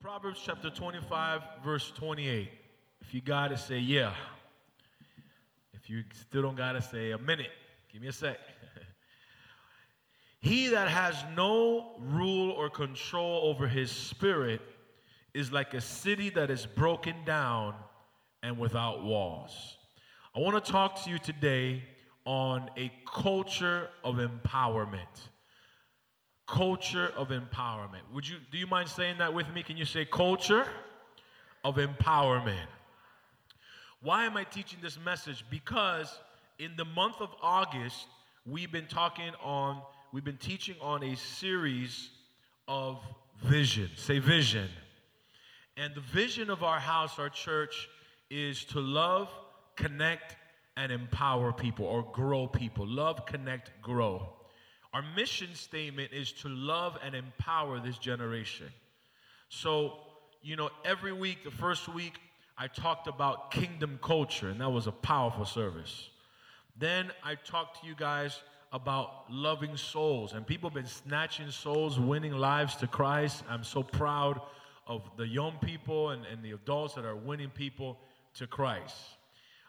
[0.00, 2.48] Proverbs chapter 25, verse 28.
[3.02, 4.14] If you got it, say yeah.
[5.74, 7.50] If you still don't got to say a minute,
[7.92, 8.38] give me a sec.
[10.40, 14.62] he that has no rule or control over his spirit
[15.34, 17.74] is like a city that is broken down
[18.42, 19.76] and without walls.
[20.34, 21.82] I want to talk to you today
[22.28, 25.30] on a culture of empowerment.
[26.46, 28.02] Culture of empowerment.
[28.12, 29.62] Would you do you mind saying that with me?
[29.62, 30.66] Can you say culture
[31.64, 32.68] of empowerment?
[34.02, 35.42] Why am I teaching this message?
[35.50, 36.18] Because
[36.58, 38.06] in the month of August,
[38.44, 39.80] we've been talking on
[40.12, 42.10] we've been teaching on a series
[42.68, 42.98] of
[43.42, 43.88] vision.
[43.96, 44.68] Say vision.
[45.78, 47.88] And the vision of our house, our church,
[48.28, 49.30] is to love,
[49.76, 50.36] connect,
[50.78, 52.86] and empower people or grow people.
[52.86, 54.28] Love, connect, grow.
[54.94, 58.68] Our mission statement is to love and empower this generation.
[59.48, 59.98] So,
[60.40, 62.20] you know, every week, the first week,
[62.56, 66.08] I talked about kingdom culture, and that was a powerful service.
[66.78, 68.40] Then I talked to you guys
[68.72, 73.42] about loving souls, and people have been snatching souls, winning lives to Christ.
[73.50, 74.40] I'm so proud
[74.86, 77.98] of the young people and, and the adults that are winning people
[78.34, 78.94] to Christ.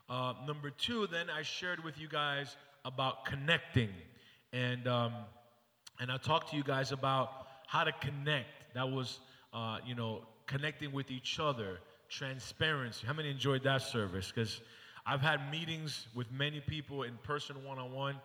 [0.09, 3.89] Uh, number two, then I shared with you guys about connecting,
[4.51, 5.13] and um,
[5.99, 8.47] and I talked to you guys about how to connect.
[8.73, 9.19] That was,
[9.53, 11.77] uh, you know, connecting with each other,
[12.09, 13.05] transparency.
[13.05, 14.31] How many enjoyed that service?
[14.33, 14.61] Because
[15.05, 18.15] I've had meetings with many people in person, one on one,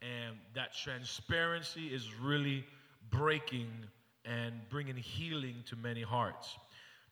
[0.00, 2.64] and that transparency is really
[3.10, 3.68] breaking
[4.24, 6.56] and bringing healing to many hearts.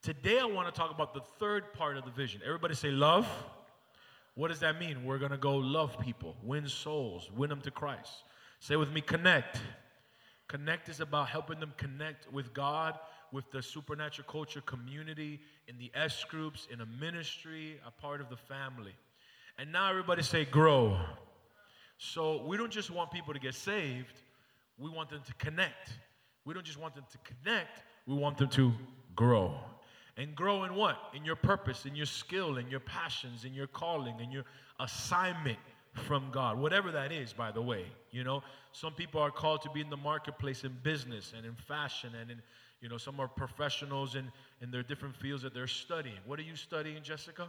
[0.00, 2.40] Today, I want to talk about the third part of the vision.
[2.46, 3.28] Everybody say love.
[4.34, 5.04] What does that mean?
[5.04, 8.24] We're going to go love people, win souls, win them to Christ.
[8.60, 9.60] Say with me, connect.
[10.48, 12.98] Connect is about helping them connect with God,
[13.30, 18.28] with the supernatural culture community, in the S groups, in a ministry, a part of
[18.28, 18.94] the family.
[19.58, 20.98] And now everybody say grow.
[21.98, 24.22] So we don't just want people to get saved,
[24.78, 25.92] we want them to connect.
[26.44, 28.72] We don't just want them to connect, we want them to
[29.14, 29.54] grow.
[30.16, 30.98] And grow in what?
[31.14, 34.44] In your purpose, in your skill, in your passions, in your calling, in your
[34.78, 35.58] assignment
[35.94, 36.58] from God.
[36.58, 37.86] Whatever that is, by the way.
[38.10, 41.54] You know, some people are called to be in the marketplace in business and in
[41.54, 42.42] fashion and in,
[42.80, 44.30] you know, some are professionals in,
[44.60, 46.18] in their different fields that they're studying.
[46.26, 47.46] What are you studying, Jessica?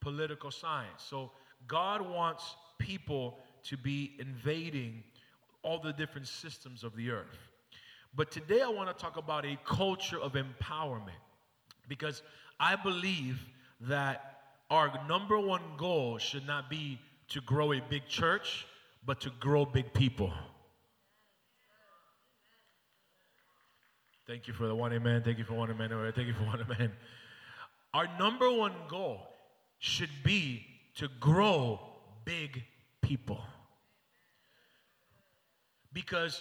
[0.00, 1.04] Political science.
[1.08, 1.30] So
[1.68, 5.02] God wants people to be invading
[5.62, 7.38] all the different systems of the earth.
[8.14, 11.20] But today I want to talk about a culture of empowerment
[11.90, 12.22] because
[12.58, 13.44] I believe
[13.82, 14.38] that
[14.70, 16.98] our number one goal should not be
[17.30, 18.66] to grow a big church,
[19.04, 20.32] but to grow big people.
[24.26, 25.22] Thank you for the one amen.
[25.24, 25.90] Thank you for one amen.
[26.14, 26.92] Thank you for one amen.
[27.92, 29.20] Our number one goal
[29.80, 30.64] should be
[30.96, 31.80] to grow
[32.24, 32.62] big
[33.02, 33.42] people.
[35.92, 36.40] Because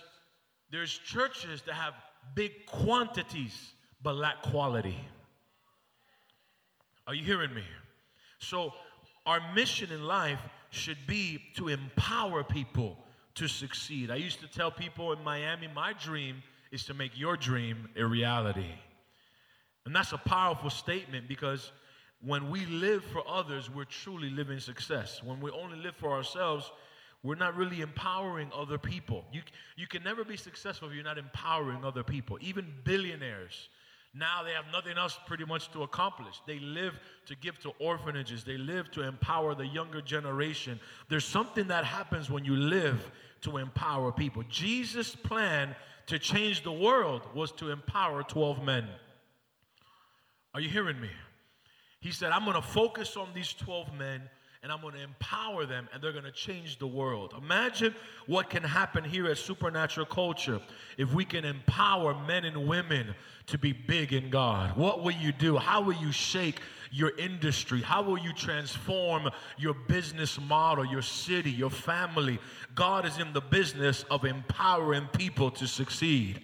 [0.69, 1.95] there's churches that have
[2.35, 3.73] big quantities
[4.03, 4.97] but lack quality.
[7.09, 7.63] Are you hearing me?
[8.37, 8.71] So,
[9.25, 10.37] our mission in life
[10.69, 12.99] should be to empower people
[13.33, 14.11] to succeed.
[14.11, 18.05] I used to tell people in Miami, my dream is to make your dream a
[18.05, 18.75] reality.
[19.87, 21.71] And that's a powerful statement because
[22.23, 25.23] when we live for others, we're truly living success.
[25.23, 26.71] When we only live for ourselves,
[27.23, 29.25] we're not really empowering other people.
[29.33, 29.41] You,
[29.77, 32.37] you can never be successful if you're not empowering other people.
[32.39, 33.69] Even billionaires,
[34.13, 36.41] now they have nothing else pretty much to accomplish.
[36.47, 40.79] They live to give to orphanages, they live to empower the younger generation.
[41.09, 43.11] There's something that happens when you live
[43.41, 44.43] to empower people.
[44.49, 45.75] Jesus' plan
[46.07, 48.87] to change the world was to empower 12 men.
[50.55, 51.09] Are you hearing me?
[52.01, 54.21] He said, I'm going to focus on these 12 men
[54.61, 57.33] and I'm going to empower them and they're going to change the world.
[57.41, 57.95] Imagine
[58.27, 60.59] what can happen here at Supernatural Culture
[60.97, 63.15] if we can empower men and women
[63.47, 64.75] to be big in God.
[64.75, 65.55] What will you do?
[65.55, 66.59] How will you shake
[66.91, 67.81] your industry?
[67.81, 72.37] How will you transform your business model, your city, your family?
[72.75, 76.41] God is in the business of empowering people to succeed.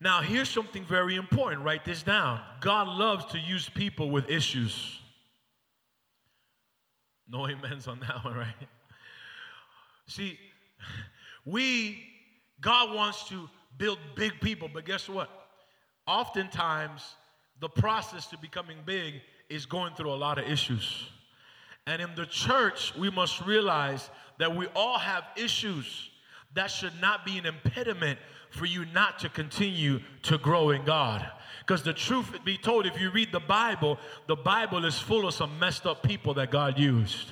[0.00, 1.62] Now, here's something very important.
[1.62, 2.40] Write this down.
[2.60, 5.00] God loves to use people with issues.
[7.28, 8.68] No amens on that one, right?
[10.06, 10.38] See,
[11.44, 12.02] we,
[12.60, 13.48] God wants to
[13.78, 15.30] build big people, but guess what?
[16.06, 17.14] Oftentimes,
[17.60, 19.14] the process to becoming big
[19.48, 21.08] is going through a lot of issues.
[21.86, 26.10] And in the church, we must realize that we all have issues.
[26.54, 28.18] that should not be an impediment
[28.50, 31.28] for you not to continue to grow in God.
[31.66, 35.32] Because the truth be told, if you read the Bible, the Bible is full of
[35.32, 37.30] some messed up people that God used.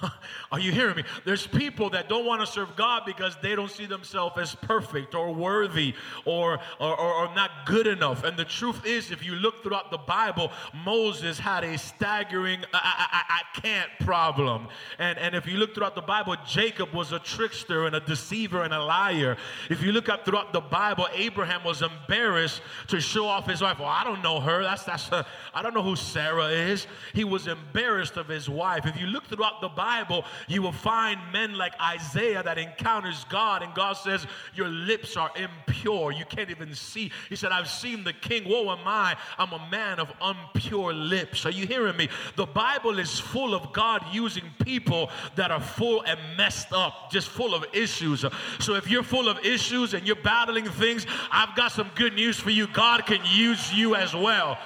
[0.52, 1.04] Are you hearing me?
[1.24, 5.14] There's people that don't want to serve God because they don't see themselves as perfect
[5.14, 5.94] or worthy
[6.24, 8.24] or, or, or, or, not good enough.
[8.24, 10.52] And the truth is, if you look throughout the Bible,
[10.84, 14.68] Moses had a staggering I, I, I can't problem.
[14.98, 18.62] And, and if you look throughout the Bible, Jacob was a trickster and a deceiver
[18.62, 19.36] and a liar.
[19.70, 23.78] If you look up throughout the Bible, Abraham was embarrassed to show off his wife.
[23.78, 24.62] Well, I don't know her.
[24.62, 25.10] That's, that's
[25.54, 26.86] I don't know who Sarah is.
[27.14, 28.86] He was embarrassed of his wife.
[28.86, 33.26] If you look throughout the Bible, Bible, you will find men like Isaiah that encounters
[33.28, 36.12] God, and God says, Your lips are impure.
[36.12, 37.10] You can't even see.
[37.28, 38.48] He said, I've seen the king.
[38.48, 39.16] Woe am I?
[39.38, 41.44] I'm a man of impure lips.
[41.46, 42.08] Are you hearing me?
[42.36, 47.28] The Bible is full of God using people that are full and messed up, just
[47.28, 48.24] full of issues.
[48.60, 52.38] So if you're full of issues and you're battling things, I've got some good news
[52.38, 52.68] for you.
[52.68, 54.58] God can use you as well.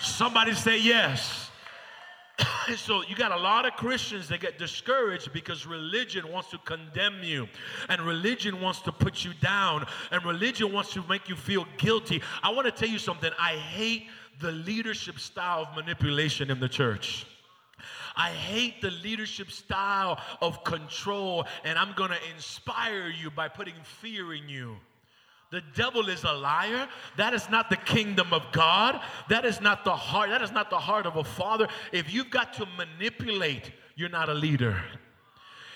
[0.00, 1.49] Somebody say yes.
[2.76, 7.22] so you got a lot of Christians that get discouraged because religion wants to condemn
[7.22, 7.48] you
[7.88, 12.22] and religion wants to put you down and religion wants to make you feel guilty.
[12.42, 13.30] I want to tell you something.
[13.38, 14.06] I hate
[14.40, 17.26] the leadership style of manipulation in the church.
[18.16, 23.74] I hate the leadership style of control, and I'm going to inspire you by putting
[23.82, 24.76] fear in you.
[25.50, 26.88] The devil is a liar.
[27.16, 29.00] That is not the kingdom of God.
[29.28, 30.30] That is not the heart.
[30.30, 31.66] That is not the heart of a father.
[31.92, 34.80] If you've got to manipulate, you're not a leader.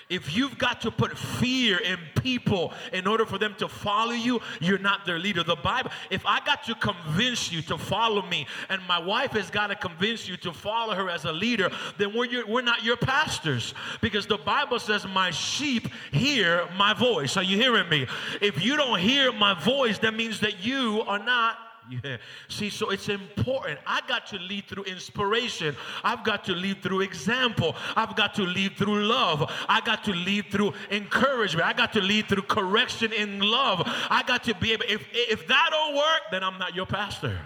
[0.09, 4.39] If you've got to put fear in people in order for them to follow you,
[4.61, 5.43] you're not their leader.
[5.43, 9.49] The Bible, if I got to convince you to follow me, and my wife has
[9.49, 12.83] got to convince you to follow her as a leader, then we're, your, we're not
[12.83, 13.73] your pastors.
[13.99, 17.35] Because the Bible says, My sheep hear my voice.
[17.35, 18.05] Are you hearing me?
[18.41, 21.57] If you don't hear my voice, that means that you are not
[21.89, 22.17] yeah.
[22.47, 23.79] See, so it's important.
[23.85, 25.75] I got to lead through inspiration.
[26.03, 27.75] I've got to lead through example.
[27.95, 29.51] I've got to lead through love.
[29.69, 31.67] I got to lead through encouragement.
[31.67, 33.81] I got to lead through correction in love.
[34.09, 37.39] I got to be able, if, if that don't work, then I'm not your pastor.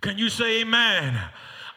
[0.00, 1.18] Can you say amen?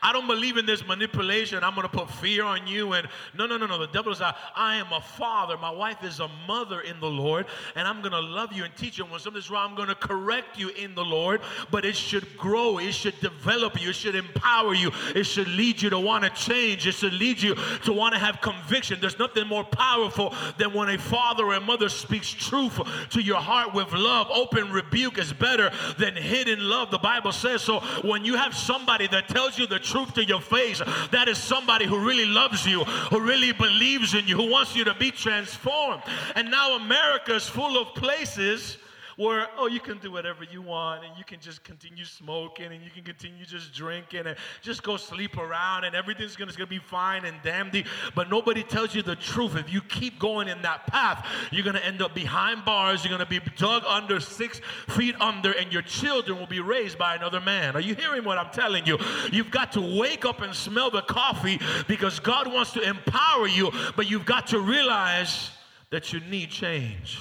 [0.01, 1.63] I don't believe in this manipulation.
[1.63, 2.93] I'm going to put fear on you.
[2.93, 3.07] And
[3.37, 3.77] no, no, no, no.
[3.77, 5.57] The devil is, I, am a father.
[5.57, 7.47] My wife is a mother in the Lord.
[7.75, 9.05] And I'm going to love you and teach you.
[9.05, 11.41] When something's wrong, I'm going to correct you in the Lord.
[11.69, 12.77] But it should grow.
[12.77, 13.89] It should develop you.
[13.89, 14.91] It should empower you.
[15.15, 16.87] It should lead you to want to change.
[16.87, 18.99] It should lead you to want to have conviction.
[19.01, 22.79] There's nothing more powerful than when a father or a mother speaks truth
[23.09, 24.27] to your heart with love.
[24.31, 26.89] Open rebuke is better than hidden love.
[26.89, 27.81] The Bible says so.
[28.03, 30.81] When you have somebody that tells you the truth to your face.
[31.11, 34.83] That is somebody who really loves you, who really believes in you, who wants you
[34.85, 36.03] to be transformed.
[36.35, 38.77] And now America is full of places
[39.19, 42.81] where, oh, you can do whatever you want and you can just continue smoking and
[42.81, 46.79] you can continue just drinking and just go sleep around and everything's gonna, gonna be
[46.79, 47.83] fine and dandy.
[48.15, 49.57] But nobody tells you the truth.
[49.57, 53.29] If you keep going in that path, you're gonna end up behind bars, you're gonna
[53.29, 57.75] be dug under six feet under, and your children will be raised by another man.
[57.75, 58.97] Are you hearing what I'm telling you?
[59.33, 63.69] You've got to wake up and smell the coffee because God wants to empower you,
[63.97, 65.51] but you've got to realize
[65.89, 67.19] that you need change.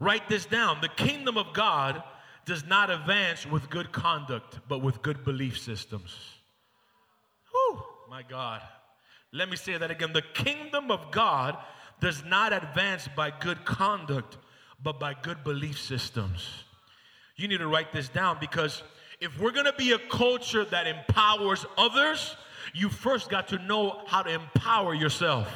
[0.00, 0.78] Write this down.
[0.80, 2.02] The kingdom of God
[2.46, 6.16] does not advance with good conduct, but with good belief systems.
[7.54, 8.62] Oh, my God.
[9.32, 10.12] Let me say that again.
[10.12, 11.56] The kingdom of God
[12.00, 14.38] does not advance by good conduct,
[14.82, 16.48] but by good belief systems.
[17.36, 18.82] You need to write this down because
[19.20, 22.36] if we're going to be a culture that empowers others,
[22.72, 25.46] you first got to know how to empower yourself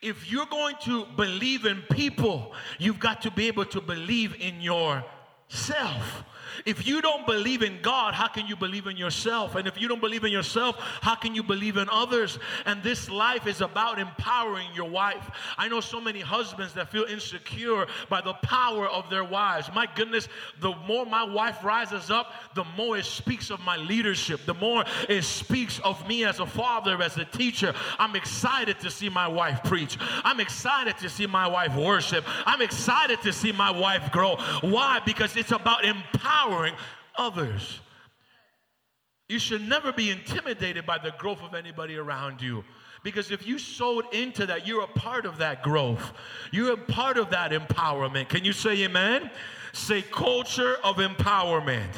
[0.00, 4.60] if you're going to believe in people, you've got to be able to believe in
[4.60, 6.24] yourself.
[6.64, 9.54] If you don't believe in God, how can you believe in yourself?
[9.54, 12.38] And if you don't believe in yourself, how can you believe in others?
[12.66, 15.30] And this life is about empowering your wife.
[15.56, 19.70] I know so many husbands that feel insecure by the power of their wives.
[19.74, 20.28] My goodness,
[20.60, 24.84] the more my wife rises up, the more it speaks of my leadership, the more
[25.08, 27.74] it speaks of me as a father, as a teacher.
[27.98, 29.98] I'm excited to see my wife preach.
[30.00, 32.24] I'm excited to see my wife worship.
[32.46, 34.36] I'm excited to see my wife grow.
[34.60, 35.00] Why?
[35.04, 36.74] Because it's about empowering empowering
[37.16, 37.80] others.
[39.28, 42.64] You should never be intimidated by the growth of anybody around you.
[43.04, 46.12] Because if you sowed into that, you're a part of that growth.
[46.50, 48.28] You're a part of that empowerment.
[48.28, 49.30] Can you say amen?
[49.72, 51.92] Say culture of empowerment.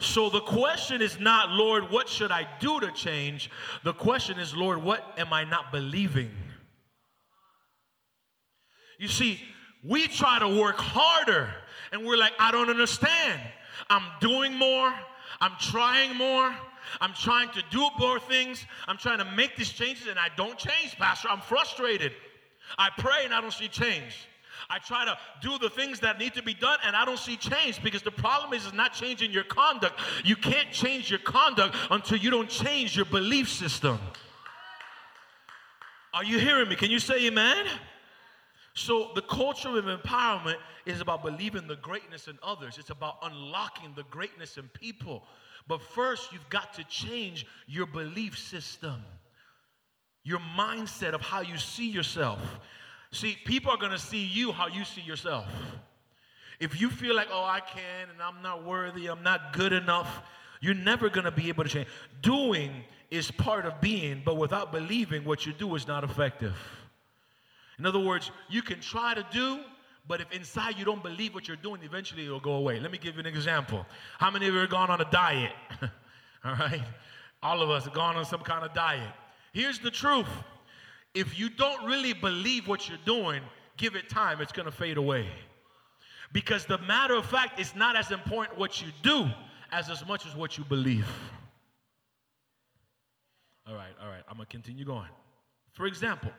[0.00, 3.50] So the question is not, Lord, what should I do to change?
[3.84, 6.30] The question is, Lord, what am I not believing?
[8.98, 9.40] You see,
[9.82, 11.50] we try to work harder
[11.92, 13.40] and we're like, I don't understand.
[13.90, 14.92] I'm doing more,
[15.40, 16.54] I'm trying more,
[17.00, 20.58] I'm trying to do more things, I'm trying to make these changes, and I don't
[20.58, 21.28] change, Pastor.
[21.30, 22.12] I'm frustrated.
[22.76, 24.28] I pray and I don't see change.
[24.70, 27.36] I try to do the things that need to be done and I don't see
[27.36, 29.98] change because the problem is, is not changing your conduct.
[30.24, 33.98] You can't change your conduct until you don't change your belief system.
[36.12, 36.76] Are you hearing me?
[36.76, 37.66] Can you say amen?
[38.78, 43.92] So, the culture of empowerment is about believing the greatness in others, it's about unlocking
[43.96, 45.24] the greatness in people.
[45.66, 49.02] But first, you've got to change your belief system,
[50.22, 52.38] your mindset of how you see yourself.
[53.10, 55.48] See, people are going to see you how you see yourself.
[56.60, 60.22] If you feel like, oh, I can and I'm not worthy, I'm not good enough,
[60.60, 61.88] you're never going to be able to change.
[62.22, 62.70] Doing
[63.10, 66.54] is part of being, but without believing, what you do is not effective.
[67.78, 69.60] In other words, you can try to do,
[70.06, 72.80] but if inside you don't believe what you're doing, eventually it'll go away.
[72.80, 73.86] Let me give you an example.
[74.18, 75.52] How many of you have gone on a diet?
[76.44, 76.82] All right?
[77.42, 79.12] All of us have gone on some kind of diet.
[79.52, 80.28] Here's the truth
[81.14, 83.42] if you don't really believe what you're doing,
[83.76, 85.26] give it time, it's gonna fade away.
[86.32, 89.28] Because the matter of fact, it's not as important what you do
[89.72, 91.08] as as much as what you believe.
[93.66, 95.08] All right, all right, I'm gonna continue going.
[95.72, 96.30] For example,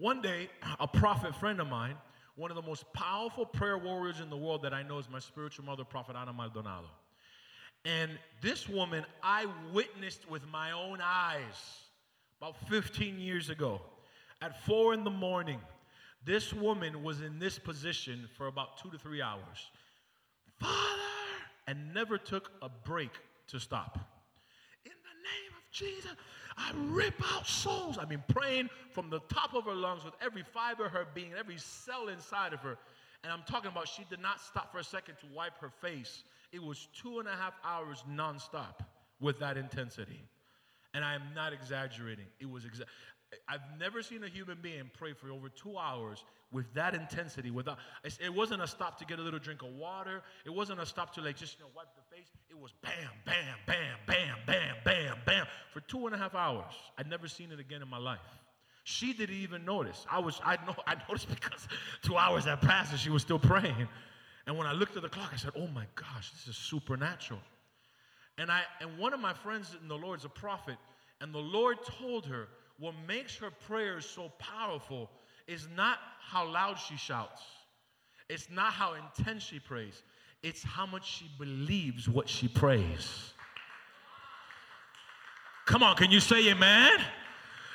[0.00, 0.48] one day,
[0.80, 1.94] a prophet friend of mine,
[2.34, 5.18] one of the most powerful prayer warriors in the world that I know is my
[5.18, 6.88] spiritual mother, Prophet Ana Maldonado.
[7.84, 11.84] And this woman I witnessed with my own eyes
[12.40, 13.80] about 15 years ago.
[14.40, 15.60] At four in the morning,
[16.24, 19.70] this woman was in this position for about two to three hours.
[20.58, 20.72] Father!
[21.66, 23.10] And never took a break
[23.48, 23.98] to stop.
[24.86, 26.16] In the name of Jesus,
[26.60, 27.98] I rip out souls.
[27.98, 31.32] I mean, praying from the top of her lungs with every fiber of her being,
[31.38, 32.76] every cell inside of her.
[33.24, 36.24] And I'm talking about she did not stop for a second to wipe her face.
[36.52, 38.80] It was two and a half hours nonstop
[39.20, 40.20] with that intensity.
[40.94, 42.26] And I am not exaggerating.
[42.40, 42.84] It was exa-
[43.48, 47.50] I've never seen a human being pray for over two hours with that intensity.
[47.50, 50.22] Without it wasn't a stop to get a little drink of water.
[50.44, 52.26] It wasn't a stop to like just you know wipe the face.
[52.48, 52.92] It was bam,
[53.24, 56.72] bam, bam, bam, bam, bam, bam for two and a half hours.
[56.98, 58.18] I'd never seen it again in my life.
[58.84, 60.06] She didn't even notice.
[60.10, 61.68] I was I know I noticed because
[62.02, 63.88] two hours had passed and she was still praying.
[64.46, 67.40] And when I looked at the clock, I said, "Oh my gosh, this is supernatural."
[68.38, 70.76] And I and one of my friends in the Lord is a prophet,
[71.20, 72.48] and the Lord told her
[72.80, 75.10] what makes her prayers so powerful
[75.46, 77.42] is not how loud she shouts,
[78.28, 80.02] it's not how intense she prays,
[80.42, 83.34] it's how much she believes what she prays.
[85.66, 86.90] Come on, can you say amen?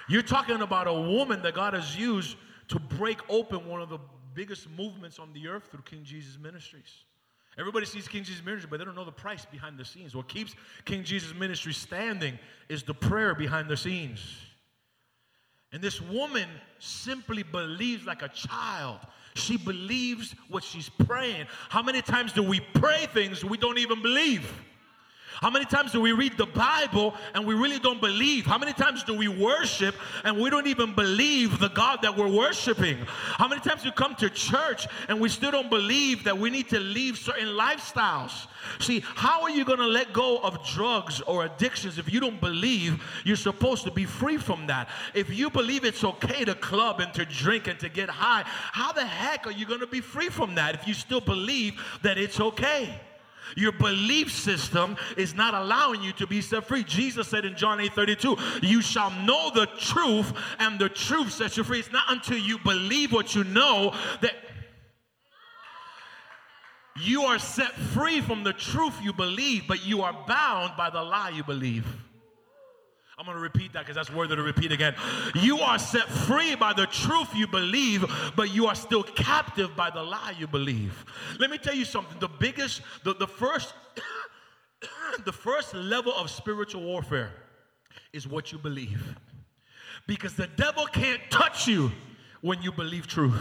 [0.10, 2.36] You're talking about a woman that God has used
[2.70, 4.00] to break open one of the
[4.34, 7.06] biggest movements on the earth through King Jesus Ministries.
[7.58, 10.14] Everybody sees King Jesus Ministry, but they don't know the price behind the scenes.
[10.14, 14.20] What keeps King Jesus Ministry standing is the prayer behind the scenes.
[15.76, 16.48] And this woman
[16.80, 19.00] simply believes like a child.
[19.34, 21.48] She believes what she's praying.
[21.68, 24.50] How many times do we pray things we don't even believe?
[25.42, 28.46] How many times do we read the Bible and we really don't believe?
[28.46, 32.30] How many times do we worship and we don't even believe the God that we're
[32.30, 32.98] worshiping?
[33.06, 36.50] How many times do you come to church and we still don't believe that we
[36.50, 38.48] need to leave certain lifestyles?
[38.80, 42.40] See, how are you going to let go of drugs or addictions if you don't
[42.40, 44.90] believe you're supposed to be free from that?
[45.14, 48.92] If you believe it's okay to club and to drink and to get high, how
[48.92, 52.18] the heck are you going to be free from that if you still believe that
[52.18, 53.00] it's okay?
[53.56, 56.84] Your belief system is not allowing you to be set free.
[56.84, 61.58] Jesus said in John 8 32, You shall know the truth, and the truth sets
[61.58, 61.80] you free.
[61.80, 64.34] It's not until you believe what you know that
[66.98, 71.02] you are set free from the truth you believe, but you are bound by the
[71.04, 71.86] lie you believe.
[73.18, 74.94] I'm going to repeat that because that's worthy to repeat again.
[75.36, 78.04] You are set free by the truth you believe,
[78.36, 81.06] but you are still captive by the lie you believe.
[81.40, 82.20] Let me tell you something.
[82.20, 83.74] The biggest, the, the first,
[85.26, 87.32] the first level of spiritual warfare
[88.12, 89.16] is what you believe.
[90.08, 91.94] Because the devil can't touch you
[92.42, 93.40] when you believe truth.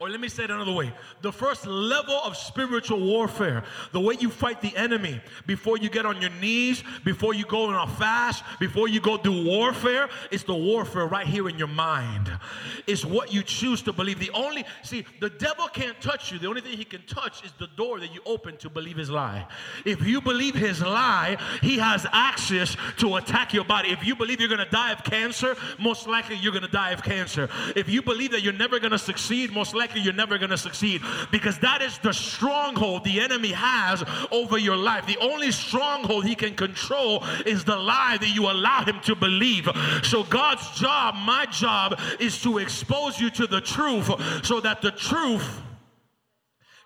[0.00, 0.94] Or let me say it another way.
[1.20, 6.06] The first level of spiritual warfare, the way you fight the enemy before you get
[6.06, 10.42] on your knees, before you go on a fast, before you go do warfare, is
[10.42, 12.32] the warfare right here in your mind.
[12.86, 14.18] It's what you choose to believe.
[14.18, 16.38] The only, see, the devil can't touch you.
[16.38, 19.10] The only thing he can touch is the door that you open to believe his
[19.10, 19.46] lie.
[19.84, 23.90] If you believe his lie, he has access to attack your body.
[23.90, 26.92] If you believe you're going to die of cancer, most likely you're going to die
[26.92, 27.50] of cancer.
[27.76, 30.50] If you believe that you're never going to succeed, most likely likely you're never going
[30.50, 35.04] to succeed because that is the stronghold the enemy has over your life.
[35.06, 39.68] The only stronghold he can control is the lie that you allow him to believe.
[40.04, 44.10] So, God's job, my job, is to expose you to the truth
[44.44, 45.60] so that the truth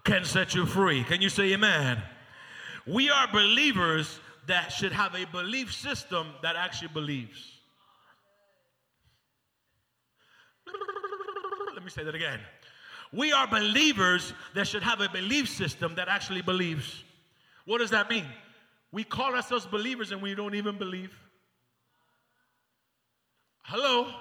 [0.05, 1.05] can set you free.
[1.05, 2.03] Can you say amen?
[2.87, 7.53] We are believers that should have a belief system that actually believes.
[11.75, 12.41] Let me say that again.
[13.15, 17.05] We are believers that should have a belief system that actually believes.
[17.65, 18.27] What does that mean?
[18.91, 21.17] We call ourselves believers and we don't even believe.
[23.63, 24.13] Hello?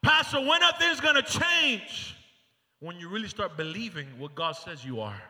[0.00, 2.16] Pastor, when are things going to change?
[2.78, 5.20] When you really start believing what God says you are.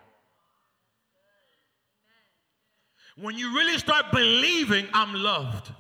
[3.17, 5.71] When you really start believing, I'm loved,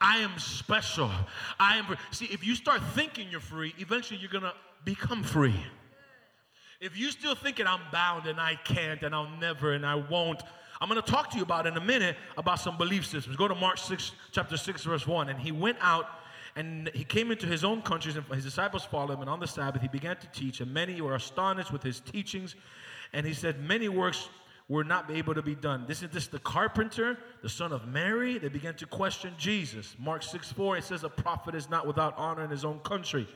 [0.00, 1.10] I am special,
[1.60, 1.96] I am.
[2.10, 5.54] See, if you start thinking you're free, eventually you're gonna become free.
[6.80, 10.42] If you're still thinking I'm bound and I can't and I'll never and I won't,
[10.80, 13.36] I'm going to talk to you about in a minute about some belief systems.
[13.36, 15.28] Go to Mark 6, chapter 6, verse 1.
[15.28, 16.06] And he went out
[16.56, 19.20] and he came into his own countries, and his disciples followed him.
[19.20, 22.56] And on the Sabbath, he began to teach, and many were astonished with his teachings.
[23.12, 24.28] And he said, Many works
[24.68, 25.84] were not able to be done.
[25.86, 28.38] This is this the carpenter, the son of Mary.
[28.38, 29.94] They began to question Jesus.
[29.98, 33.28] Mark 6 4, it says, A prophet is not without honor in his own country.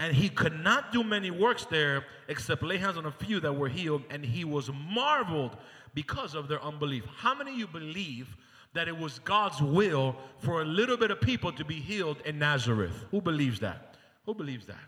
[0.00, 3.52] And he could not do many works there except lay hands on a few that
[3.52, 5.58] were healed, and he was marveled
[5.92, 7.04] because of their unbelief.
[7.18, 8.34] How many of you believe
[8.72, 12.38] that it was God's will for a little bit of people to be healed in
[12.38, 13.04] Nazareth?
[13.10, 13.96] Who believes that?
[14.24, 14.78] Who believes that?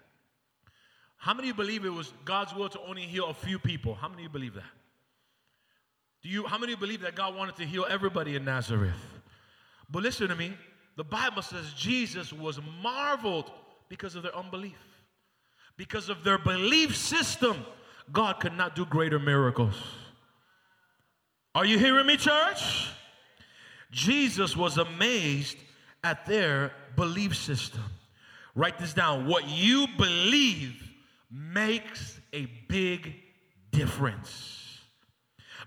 [1.18, 3.94] How many of you believe it was God's will to only heal a few people?
[3.94, 4.72] How many of you believe that?
[6.22, 9.20] Do you how many of you believe that God wanted to heal everybody in Nazareth?
[9.90, 10.54] But listen to me.
[10.96, 13.50] The Bible says Jesus was marveled
[13.90, 14.78] because of their unbelief
[15.76, 17.64] because of their belief system,
[18.12, 19.74] God could not do greater miracles.
[21.54, 22.88] Are you hearing me, church?
[23.90, 25.58] Jesus was amazed
[26.02, 27.84] at their belief system.
[28.54, 29.26] Write this down.
[29.26, 30.90] What you believe
[31.30, 33.14] makes a big
[33.70, 34.80] difference.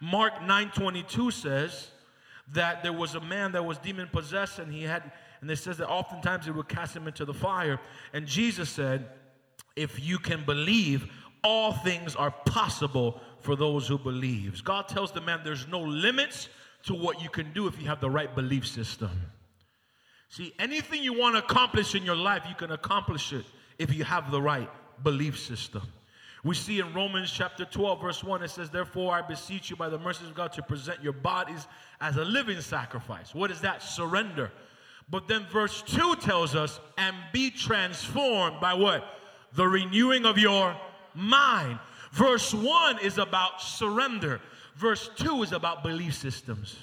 [0.01, 1.89] Mark 9:22 says
[2.49, 5.77] that there was a man that was demon possessed and he had and it says
[5.77, 7.79] that oftentimes it would cast him into the fire
[8.13, 9.09] and Jesus said
[9.75, 11.11] if you can believe,
[11.43, 14.61] all things are possible for those who believes.
[14.61, 16.49] God tells the man there's no limits
[16.83, 19.11] to what you can do if you have the right belief system.
[20.29, 23.45] See, anything you want to accomplish in your life, you can accomplish it
[23.77, 24.69] if you have the right
[25.03, 25.83] belief system.
[26.43, 29.89] We see in Romans chapter 12, verse 1, it says, Therefore, I beseech you by
[29.89, 31.67] the mercies of God to present your bodies
[31.99, 33.33] as a living sacrifice.
[33.33, 33.81] What is that?
[33.81, 34.51] Surrender.
[35.09, 39.03] But then verse 2 tells us, And be transformed by what?
[39.55, 40.75] The renewing of your
[41.13, 41.79] mind.
[42.11, 44.39] Verse 1 is about surrender,
[44.75, 46.77] verse 2 is about belief systems.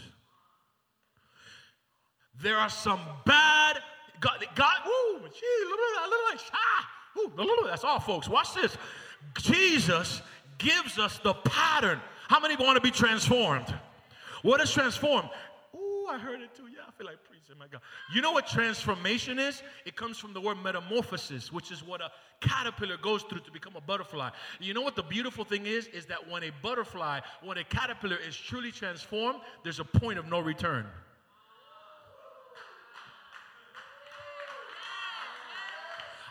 [2.40, 3.78] There are some bad,
[4.20, 5.76] God, God woo, gee, little,
[6.08, 8.28] little, ah, woo, little, that's all, folks.
[8.28, 8.76] Watch this.
[9.38, 10.22] Jesus
[10.58, 12.00] gives us the pattern.
[12.28, 13.72] How many want to be transformed?
[14.42, 15.28] What is transformed?
[15.74, 16.64] Ooh, I heard it too.
[16.74, 17.80] Yeah, feel like preaching, my God.
[18.14, 19.62] You know what transformation is?
[19.84, 22.10] It comes from the word metamorphosis, which is what a
[22.40, 24.30] caterpillar goes through to become a butterfly.
[24.60, 25.86] You know what the beautiful thing is?
[25.88, 30.28] Is that when a butterfly, when a caterpillar is truly transformed, there's a point of
[30.28, 30.86] no return.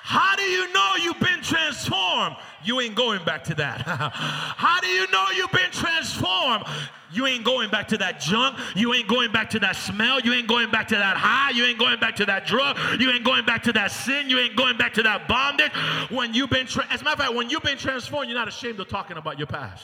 [0.03, 2.35] How do you know you've been transformed?
[2.63, 3.81] You ain't going back to that.
[3.85, 6.65] How do you know you've been transformed?
[7.13, 8.57] You ain't going back to that junk.
[8.75, 10.19] You ain't going back to that smell.
[10.21, 11.51] You ain't going back to that high.
[11.51, 12.77] You ain't going back to that drug.
[12.99, 14.29] You ain't going back to that sin.
[14.29, 15.71] You ain't going back to that bondage.
[16.09, 18.47] When you've been, tra- as a matter of fact, when you've been transformed, you're not
[18.47, 19.83] ashamed of talking about your past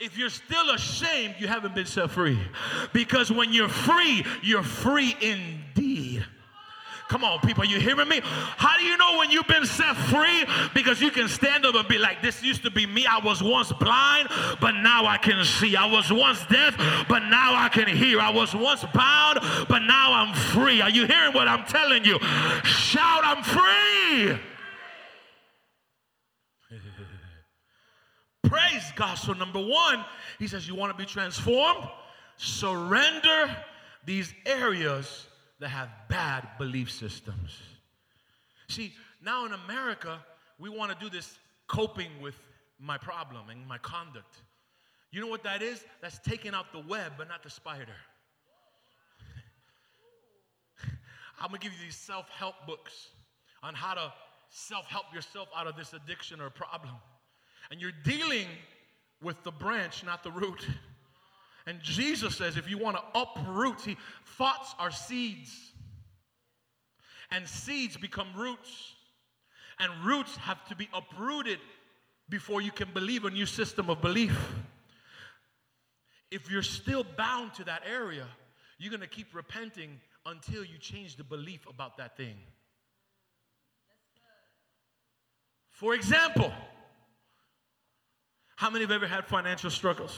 [0.00, 2.38] if you're still ashamed, you haven't been set free.
[2.94, 6.24] Because when you're free, you're free indeed.
[7.10, 8.20] Come on, people, you hearing me?
[8.22, 10.44] How do you know when you've been set free?
[10.74, 13.04] Because you can stand up and be like, This used to be me.
[13.04, 14.28] I was once blind,
[14.60, 15.74] but now I can see.
[15.74, 16.76] I was once deaf,
[17.08, 18.20] but now I can hear.
[18.20, 20.80] I was once bound, but now I'm free.
[20.80, 22.16] Are you hearing what I'm telling you?
[22.62, 24.38] Shout, I'm free.
[28.44, 29.16] Praise God.
[29.16, 30.04] So, number one,
[30.38, 31.88] he says, You want to be transformed?
[32.36, 33.56] Surrender
[34.06, 35.26] these areas
[35.60, 37.58] that have bad belief systems.
[38.68, 38.92] See,
[39.22, 40.18] now in America,
[40.58, 42.34] we want to do this coping with
[42.78, 44.36] my problem and my conduct.
[45.12, 45.84] You know what that is?
[46.00, 47.96] That's taking out the web, but not the spider.
[51.40, 53.08] I'm gonna give you these self help books
[53.62, 54.12] on how to
[54.48, 56.94] self help yourself out of this addiction or problem.
[57.70, 58.46] And you're dealing
[59.22, 60.66] with the branch, not the root.
[61.66, 63.96] And Jesus says if you want to uproot, see,
[64.36, 65.72] thoughts are seeds.
[67.30, 68.94] And seeds become roots.
[69.78, 71.58] And roots have to be uprooted
[72.28, 74.36] before you can believe a new system of belief.
[76.30, 78.26] If you're still bound to that area,
[78.78, 82.36] you're going to keep repenting until you change the belief about that thing.
[85.70, 86.52] For example,
[88.56, 90.14] how many have ever had financial struggles?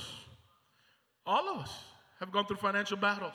[1.27, 1.73] All of us
[2.21, 3.35] have gone through financial battles.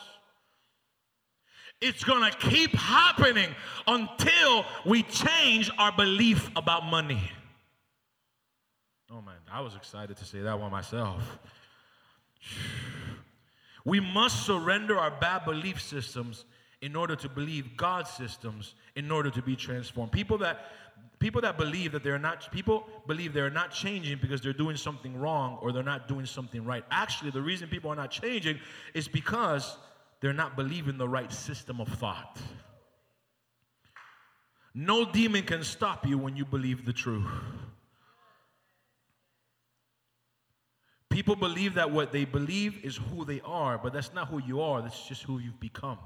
[1.80, 3.50] It's gonna keep happening
[3.86, 7.32] until we change our belief about money.
[9.12, 11.40] Oh man, I was excited to say that one myself.
[13.86, 16.44] We must surrender our bad belief systems
[16.82, 20.12] in order to believe God's systems in order to be transformed.
[20.12, 20.66] People that
[21.20, 25.18] people that believe that they're not people believe they're not changing because they're doing something
[25.18, 26.84] wrong or they're not doing something right.
[26.92, 28.60] Actually, the reason people are not changing
[28.94, 29.78] is because
[30.22, 32.40] they're not believing the right system of thought.
[34.74, 37.26] No demon can stop you when you believe the truth.
[41.10, 44.62] People believe that what they believe is who they are, but that's not who you
[44.62, 45.98] are, that's just who you've become.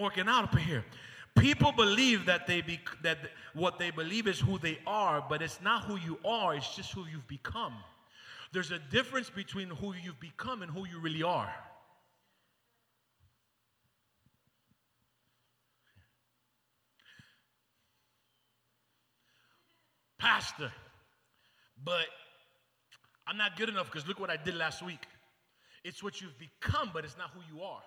[0.00, 0.84] Working out up here.
[1.38, 3.18] People believe that they be, that
[3.54, 6.92] what they believe is who they are, but it's not who you are, it's just
[6.92, 7.74] who you've become.
[8.52, 11.52] There's a difference between who you've become and who you really are.
[20.18, 20.72] Pastor,
[21.82, 22.06] but
[23.26, 25.06] I'm not good enough because look what I did last week.
[25.84, 27.80] It's what you've become, but it's not who you are.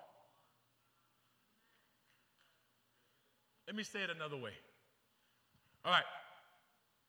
[3.68, 4.52] Let me say it another way.
[5.86, 6.04] All right,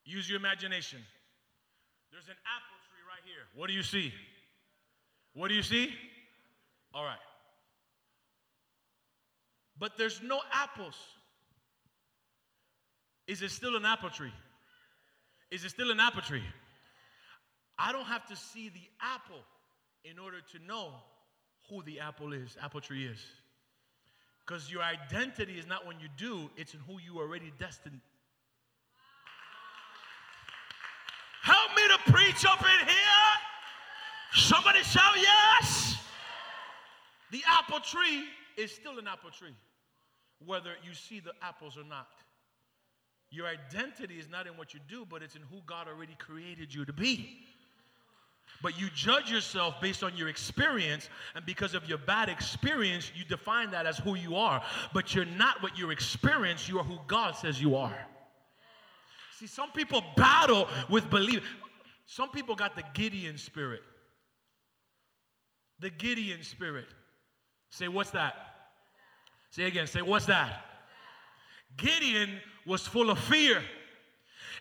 [0.03, 0.99] use your imagination.
[2.11, 3.43] There's an apple tree right here.
[3.55, 4.13] What do you see?
[5.33, 5.93] What do you see?
[6.93, 7.17] All right.
[9.77, 10.95] But there's no apples.
[13.27, 14.33] Is it still an apple tree?
[15.51, 16.43] Is it still an apple tree?
[17.77, 19.43] I don't have to see the apple
[20.05, 20.93] in order to know
[21.69, 23.19] who the apple is, apple tree is.
[24.45, 27.99] Because your identity is not when you do, it's in who you are already destined.
[31.41, 32.95] Help me to preach up in here.
[34.33, 35.95] Somebody shout yes.
[37.31, 38.25] The apple tree
[38.57, 39.55] is still an apple tree,
[40.45, 42.07] whether you see the apples or not.
[43.31, 46.73] Your identity is not in what you do, but it's in who God already created
[46.73, 47.39] you to be.
[48.61, 53.25] But you judge yourself based on your experience, and because of your bad experience, you
[53.25, 54.63] define that as who you are.
[54.93, 57.97] But you're not what you experience, you are who God says you are.
[59.39, 61.43] See, some people battle with belief.
[62.05, 63.81] Some people got the Gideon spirit.
[65.79, 66.85] The Gideon spirit.
[67.69, 68.33] Say, what's that?
[69.51, 70.63] Say again, say, what's that?
[71.77, 73.61] Gideon was full of fear.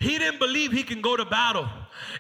[0.01, 1.69] He didn't believe he can go to battle.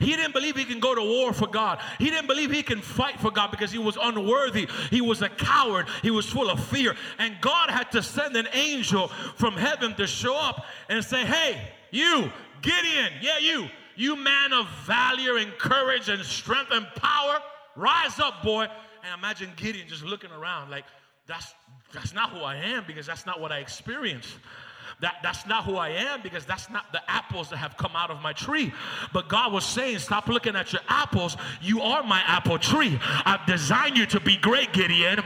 [0.00, 1.80] He didn't believe he can go to war for God.
[1.98, 4.68] He didn't believe he can fight for God because he was unworthy.
[4.90, 5.87] He was a coward.
[6.02, 6.94] He was full of fear.
[7.18, 11.60] And God had to send an angel from heaven to show up and say, Hey,
[11.90, 12.30] you,
[12.62, 17.38] Gideon, yeah, you, you man of valor and courage and strength and power,
[17.76, 18.64] rise up, boy.
[19.04, 20.84] And imagine Gideon just looking around like,
[21.26, 21.54] that's,
[21.92, 24.37] that's not who I am because that's not what I experienced.
[25.01, 28.11] That, that's not who I am because that's not the apples that have come out
[28.11, 28.73] of my tree.
[29.12, 31.37] But God was saying, Stop looking at your apples.
[31.61, 32.99] You are my apple tree.
[33.25, 35.23] I've designed you to be great, Gideon.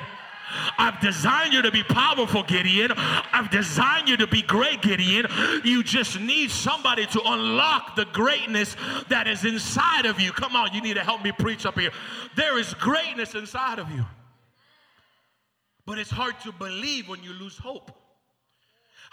[0.79, 2.92] I've designed you to be powerful, Gideon.
[2.97, 5.27] I've designed you to be great, Gideon.
[5.64, 8.77] You just need somebody to unlock the greatness
[9.09, 10.33] that is inside of you.
[10.33, 11.90] Come on, you need to help me preach up here.
[12.37, 14.05] There is greatness inside of you.
[15.85, 17.97] But it's hard to believe when you lose hope.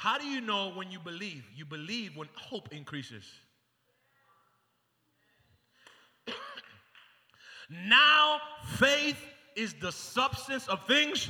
[0.05, 1.45] How do you know when you believe?
[1.55, 3.23] You believe when hope increases.
[7.71, 8.39] now,
[8.75, 9.17] faith
[9.55, 11.27] is the substance of things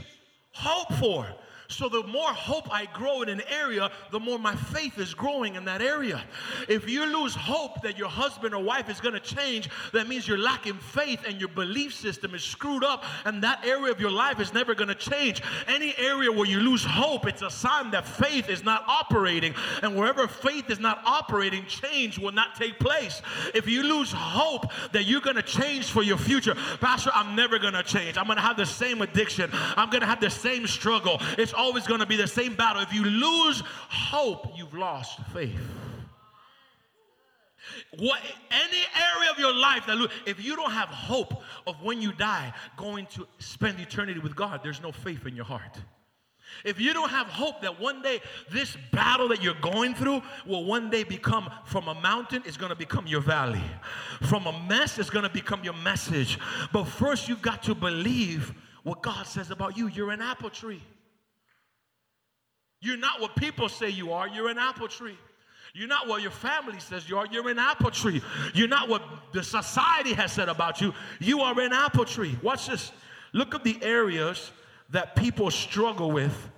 [0.51, 1.25] hoped for.
[1.67, 5.55] So the more hope I grow in an area, the more my faith is growing
[5.55, 6.23] in that area.
[6.67, 10.27] If you lose hope that your husband or wife is going to change, that means
[10.27, 14.11] you're lacking faith and your belief system is screwed up and that area of your
[14.11, 15.41] life is never going to change.
[15.67, 19.55] Any area where you lose hope, it's a sign that faith is not operating.
[19.81, 23.21] And wherever faith is not operating, change will not take place.
[23.53, 27.57] If you lose hope that you're going to change for your future, Pastor, I'm never
[27.57, 28.17] going to change.
[28.17, 29.49] I'm going to have the same addiction.
[29.53, 31.21] I'm going to have the same struggle.
[31.37, 32.81] It's always going to be the same battle.
[32.81, 35.59] If you lose hope, you've lost faith.
[37.97, 38.83] What, any
[39.15, 43.07] area of your life that if you don't have hope of when you die going
[43.07, 45.77] to spend eternity with God, there's no faith in your heart.
[46.63, 50.63] If you don't have hope that one day this battle that you're going through will
[50.63, 53.63] one day become from a mountain, it's going to become your valley.
[54.21, 56.39] From a mess, it's going to become your message.
[56.71, 59.87] But first, you've got to believe what God says about you.
[59.87, 60.81] You're an apple tree.
[62.81, 65.17] You're not what people say you are, you're an apple tree.
[65.73, 68.21] You're not what your family says you are, you're an apple tree.
[68.53, 72.37] You're not what the society has said about you, you are an apple tree.
[72.41, 72.91] Watch this.
[73.33, 74.51] Look at the areas
[74.91, 76.49] that people struggle with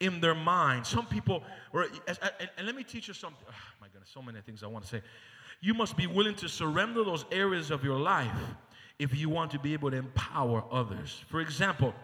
[0.00, 0.86] in their mind.
[0.86, 3.46] Some people, and let me teach you something.
[3.48, 5.02] Oh, my goodness, so many things I want to say.
[5.60, 8.36] You must be willing to surrender those areas of your life
[8.98, 11.22] if you want to be able to empower others.
[11.28, 11.94] For example,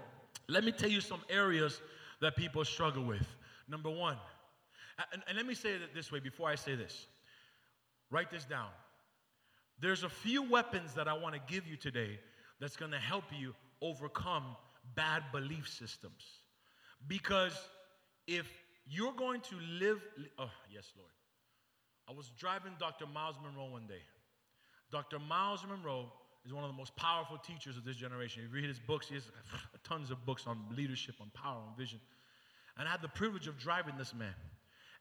[0.48, 1.80] let me tell you some areas
[2.20, 3.26] that people struggle with.
[3.70, 4.16] Number one,
[5.12, 7.06] and, and let me say it this way before I say this.
[8.11, 8.68] Write this down.
[9.78, 12.18] There's a few weapons that I want to give you today
[12.61, 14.44] that's going to help you overcome
[14.94, 16.24] bad belief systems.
[17.06, 17.56] Because
[18.26, 18.46] if
[18.87, 20.02] you're going to live,
[20.38, 21.11] oh, yes, Lord.
[22.09, 23.06] I was driving Dr.
[23.06, 24.02] Myles Munroe one day.
[24.90, 25.20] Dr.
[25.20, 26.12] Myles Munroe
[26.44, 28.42] is one of the most powerful teachers of this generation.
[28.42, 29.30] You read his books, he has
[29.85, 32.00] tons of books on leadership, on power, on vision.
[32.80, 34.32] And I had the privilege of driving this man.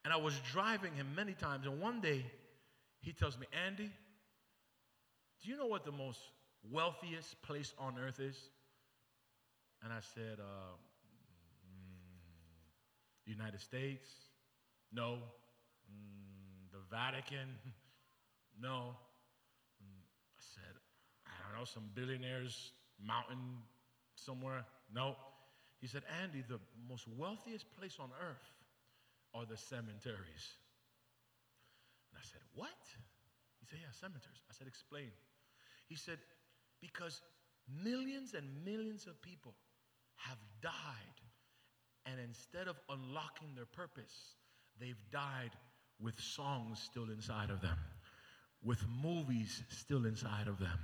[0.04, 1.66] And I was driving him many times.
[1.66, 2.26] And one day,
[3.00, 3.90] he tells me, Andy,
[5.42, 6.20] do you know what the most
[6.70, 8.36] wealthiest place on earth is?
[9.82, 10.74] And I said, uh,
[11.64, 14.10] mm, United States?
[14.92, 15.20] No.
[15.90, 17.56] Mm, the Vatican?
[18.62, 18.94] no.
[19.82, 20.04] Mm,
[20.38, 20.76] I said,
[21.26, 23.60] I don't know, some billionaires mountain
[24.16, 24.66] somewhere?
[24.94, 25.16] No.
[25.80, 28.52] He said, Andy, the most wealthiest place on earth
[29.34, 30.46] are the cemeteries.
[32.12, 32.82] And I said, What?
[33.60, 34.42] He said, Yeah, cemeteries.
[34.50, 35.12] I said, Explain.
[35.88, 36.18] He said,
[36.82, 37.22] Because
[37.84, 39.54] millions and millions of people
[40.18, 41.18] have died,
[42.06, 44.36] and instead of unlocking their purpose,
[44.80, 45.52] they've died
[46.02, 47.78] with songs still inside of them,
[48.64, 50.80] with movies still inside of them,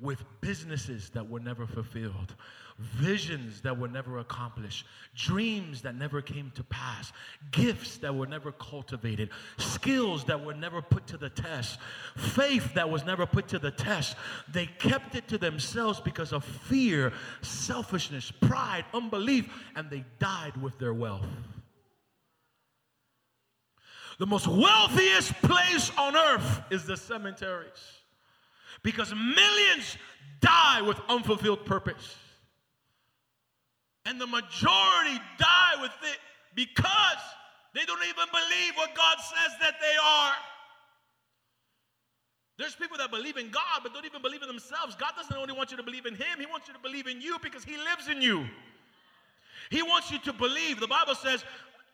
[0.00, 2.34] with businesses that were never fulfilled,
[2.78, 7.12] visions that were never accomplished, dreams that never came to pass,
[7.50, 11.78] gifts that were never cultivated, skills that were never put to the test,
[12.16, 14.16] faith that was never put to the test.
[14.52, 20.78] They kept it to themselves because of fear, selfishness, pride, unbelief, and they died with
[20.78, 21.26] their wealth.
[24.18, 28.01] The most wealthiest place on earth is the cemeteries
[28.82, 29.96] because millions
[30.40, 32.16] die with unfulfilled purpose.
[34.04, 36.18] And the majority die with it
[36.54, 37.22] because
[37.74, 40.32] they don't even believe what God says that they are.
[42.58, 44.94] There's people that believe in God but don't even believe in themselves.
[44.96, 47.20] God doesn't only want you to believe in Him, He wants you to believe in
[47.20, 48.46] you because He lives in you.
[49.70, 50.80] He wants you to believe.
[50.80, 51.44] The Bible says,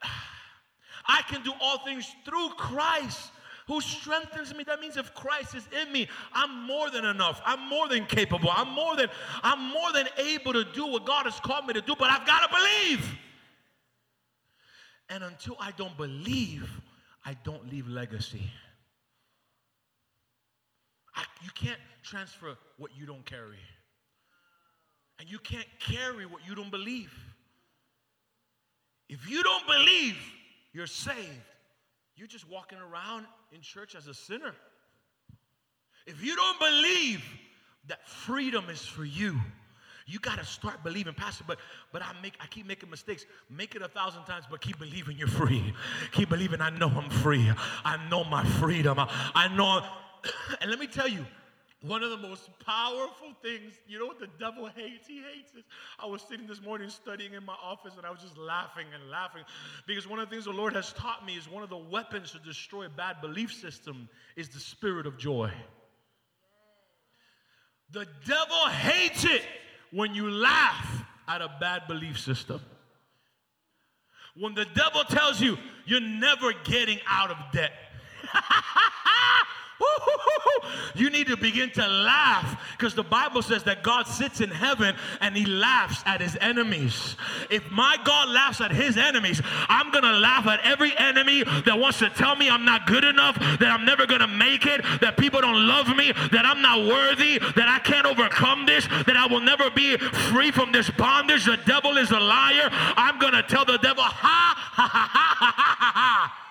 [1.06, 3.30] I can do all things through Christ
[3.68, 4.64] who strengthens me.
[4.64, 7.40] That means if Christ is in me, I'm more than enough.
[7.44, 8.50] I'm more than capable.
[8.50, 9.08] I'm more than
[9.42, 12.26] I'm more than able to do what God has called me to do, but I've
[12.26, 13.14] got to believe.
[15.10, 16.68] And until I don't believe,
[17.24, 18.50] I don't leave legacy.
[21.14, 23.58] I, you can't transfer what you don't carry.
[25.18, 27.12] And you can't carry what you don't believe.
[29.08, 30.16] If you don't believe,
[30.72, 31.16] you're saved.
[32.14, 34.54] You're just walking around in church as a sinner.
[36.06, 37.24] If you don't believe
[37.88, 39.38] that freedom is for you,
[40.06, 41.44] you got to start believing, Pastor.
[41.46, 41.58] But
[41.92, 43.26] but I make I keep making mistakes.
[43.50, 45.74] Make it a thousand times, but keep believing you're free.
[46.12, 47.50] Keep believing I know I'm free.
[47.84, 48.98] I know my freedom.
[48.98, 49.84] I, I know.
[50.60, 51.24] And let me tell you,
[51.82, 55.06] one of the most powerful things, you know what the devil hates?
[55.06, 55.64] He hates it.
[55.98, 59.08] I was sitting this morning studying in my office and I was just laughing and
[59.10, 59.44] laughing
[59.86, 62.32] because one of the things the Lord has taught me is one of the weapons
[62.32, 65.52] to destroy a bad belief system is the spirit of joy.
[67.92, 69.42] The devil hates it
[69.92, 72.60] when you laugh at a bad belief system.
[74.36, 77.72] When the devil tells you you're never getting out of debt.
[80.94, 84.96] you need to begin to laugh because the Bible says that God sits in heaven
[85.20, 87.16] and he laughs at his enemies.
[87.50, 91.78] If my God laughs at his enemies, I'm going to laugh at every enemy that
[91.78, 94.82] wants to tell me I'm not good enough, that I'm never going to make it,
[95.00, 99.16] that people don't love me, that I'm not worthy, that I can't overcome this, that
[99.16, 101.44] I will never be free from this bondage.
[101.44, 102.68] The devil is a liar.
[102.70, 106.47] I'm going to tell the devil, ha, ha, ha, ha, ha, ha, ha.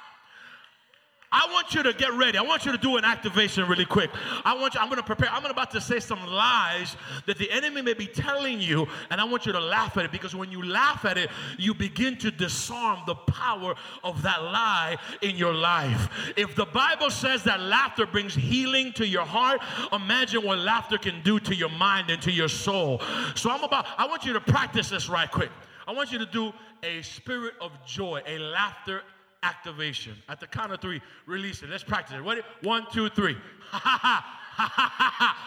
[1.38, 2.36] I want you to get ready.
[2.40, 4.10] I want you to do an activation really quick.
[4.44, 5.30] I want you, I'm going to prepare.
[5.32, 6.98] I'm about to say some lies
[7.28, 10.12] that the enemy may be telling you, and I want you to laugh at it
[10.12, 14.98] because when you laugh at it, you begin to disarm the power of that lie
[15.22, 16.10] in your life.
[16.36, 19.62] If the Bible says that laughter brings healing to your heart,
[19.94, 23.00] imagine what laughter can do to your mind and to your soul.
[23.36, 25.52] So I'm about, I want you to practice this right quick.
[25.88, 29.04] I want you to do a spirit of joy, a laughter
[29.48, 30.14] activation.
[30.28, 31.70] At the count of three, release it.
[31.70, 32.20] Let's practice it.
[32.20, 32.42] Ready?
[32.62, 33.38] One, two, three.
[33.72, 34.26] Ha ha ha.
[34.58, 35.44] Ha ha ha.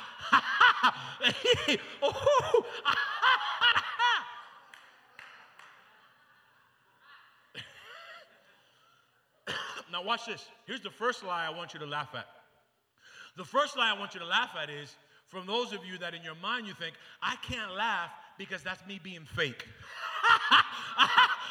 [9.93, 10.47] Now, watch this.
[10.67, 12.27] Here's the first lie I want you to laugh at.
[13.37, 14.95] The first lie I want you to laugh at is
[15.27, 18.87] from those of you that in your mind you think, I can't laugh because that's
[18.87, 19.67] me being fake.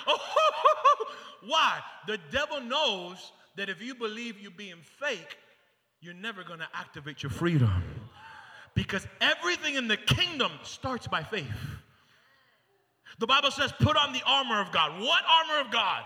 [0.08, 0.18] Oh,
[1.46, 1.80] Why?
[2.08, 5.38] The devil knows that if you believe you're being fake,
[6.02, 7.84] you're never going to activate your freedom.
[8.74, 11.48] Because everything in the kingdom starts by faith.
[13.20, 15.02] The Bible says, put on the armor of God.
[15.02, 16.04] What armor of God?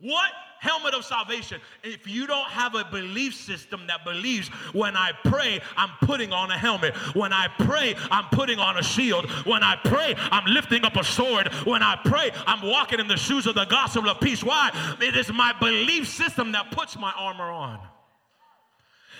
[0.00, 1.60] What helmet of salvation?
[1.82, 6.50] If you don't have a belief system that believes when I pray, I'm putting on
[6.50, 6.94] a helmet.
[7.14, 9.30] When I pray, I'm putting on a shield.
[9.46, 11.48] When I pray, I'm lifting up a sword.
[11.64, 14.44] When I pray, I'm walking in the shoes of the gospel of peace.
[14.44, 14.70] Why?
[15.00, 17.80] It is my belief system that puts my armor on.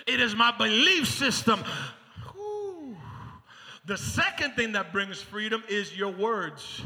[0.07, 1.65] It is my belief system.
[3.87, 6.83] The second thing that brings freedom is your words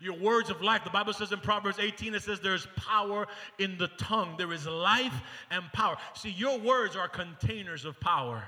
[0.00, 0.84] your words of life.
[0.84, 3.26] The Bible says in Proverbs 18, it says there's power
[3.58, 4.34] in the tongue.
[4.38, 5.14] There is life
[5.50, 5.96] and power.
[6.14, 8.42] See, your words are containers of power.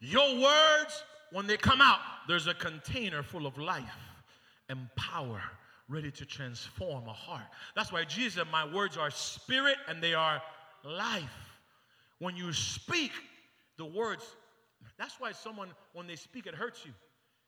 [0.00, 3.84] Your words, when they come out, there's a container full of life
[4.68, 5.42] and power
[5.88, 7.44] ready to transform a heart.
[7.76, 10.42] That's why Jesus said, My words are spirit and they are
[10.84, 11.22] life.
[12.18, 13.12] When you speak,
[13.76, 14.24] the words,
[14.98, 16.92] that's why someone, when they speak, it hurts you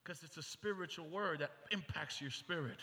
[0.05, 2.77] because it's a spiritual word that impacts your spirit.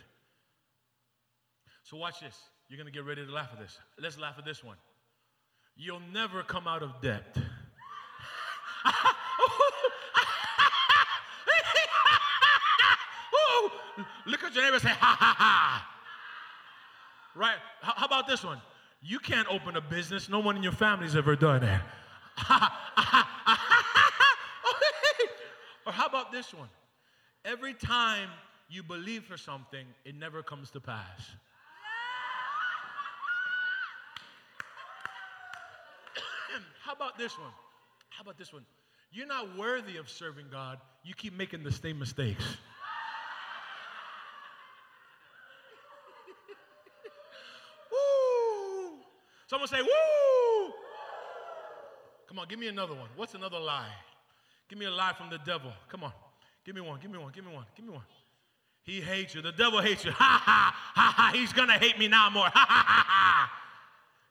[1.83, 2.35] So, watch this.
[2.67, 3.77] You're going to get ready to laugh at this.
[3.99, 4.77] Let's laugh at this one.
[5.75, 7.35] You'll never come out of debt.
[14.25, 15.87] Look at your neighbor and say, ha ha ha.
[17.35, 17.57] Right?
[17.81, 18.61] How about this one?
[19.01, 20.29] You can't open a business.
[20.29, 21.81] No one in your family's ever done it.
[25.85, 26.69] or how about this one?
[27.43, 28.29] Every time
[28.69, 31.31] you believe for something, it never comes to pass.
[36.83, 37.51] How about this one?
[38.09, 38.63] How about this one?
[39.11, 40.77] You're not worthy of serving God.
[41.03, 42.45] You keep making the same mistakes.
[47.91, 48.99] woo!
[49.47, 50.73] Someone say, woo!
[52.27, 53.09] Come on, give me another one.
[53.15, 53.91] What's another lie?
[54.69, 55.73] Give me a lie from the devil.
[55.89, 56.13] Come on.
[56.65, 58.03] Give me one, give me one, give me one, give me one.
[58.83, 59.41] He hates you.
[59.41, 60.11] The devil hates you.
[60.15, 61.31] Ha ha ha ha.
[61.33, 62.49] He's gonna hate me now more.
[62.53, 63.51] Ha ha ha ha.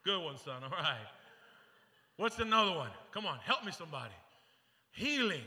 [0.05, 0.63] Good one, son.
[0.65, 0.97] All right.
[2.17, 2.91] What's another one?
[3.13, 4.15] Come on, help me, somebody.
[4.93, 5.45] Healing.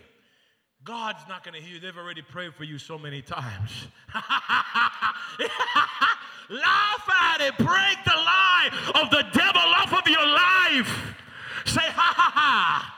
[0.84, 1.80] God's not gonna heal you.
[1.80, 3.72] They've already prayed for you so many times.
[6.50, 7.58] Laugh at it.
[7.58, 11.16] Break the lie of the devil off of your life.
[11.66, 12.94] Say ha ha ha.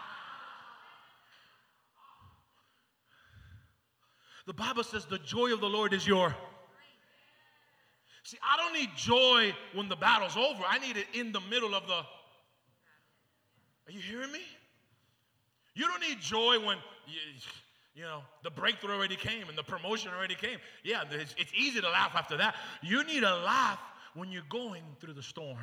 [4.48, 6.36] The Bible says the joy of the Lord is your.
[8.24, 10.64] See, I don't need joy when the battle's over.
[10.68, 11.94] I need it in the middle of the.
[11.94, 14.42] Are you hearing me?
[15.76, 17.20] You don't need joy when you,
[17.96, 20.58] you know the breakthrough already came and the promotion already came.
[20.84, 22.56] Yeah, it's, it's easy to laugh after that.
[22.84, 23.80] You need a laugh
[24.14, 25.58] when you're going through the storm.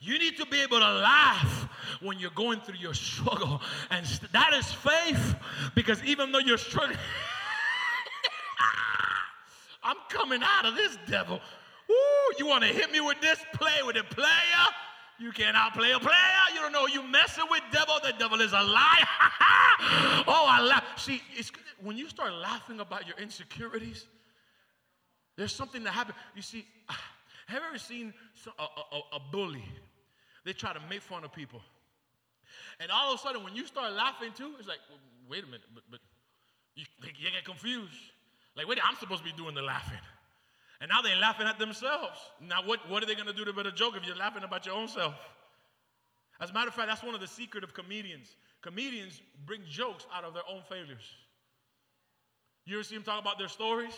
[0.00, 1.68] You need to be able to laugh
[2.00, 3.60] when you're going through your struggle.
[3.90, 5.34] And that is faith
[5.74, 6.98] because even though you're struggling,
[9.82, 11.40] I'm coming out of this devil.
[11.88, 11.94] Woo,
[12.38, 13.40] you want to hit me with this?
[13.54, 14.28] Play with it, player.
[15.18, 16.12] You can't outplay a player.
[16.54, 17.94] You don't know you messing with devil.
[18.04, 19.08] The devil is a liar.
[20.28, 20.84] oh, I laugh.
[20.96, 21.20] See,
[21.82, 24.06] when you start laughing about your insecurities,
[25.36, 26.16] There's something that happens.
[26.34, 26.66] You see,
[27.46, 28.12] have you ever seen
[28.58, 29.64] a, a, a bully?
[30.48, 31.60] They try to make fun of people.
[32.80, 34.78] And all of a sudden, when you start laughing too, it's like,
[35.28, 36.00] wait a minute, but, but
[36.74, 37.92] you, you get confused.
[38.56, 39.98] Like, wait, I'm supposed to be doing the laughing.
[40.80, 42.18] And now they're laughing at themselves.
[42.40, 44.64] Now, what, what are they going to do to better joke if you're laughing about
[44.64, 45.16] your own self?
[46.40, 48.34] As a matter of fact, that's one of the secret of comedians.
[48.62, 51.04] Comedians bring jokes out of their own failures.
[52.64, 53.92] You ever see them talk about their stories?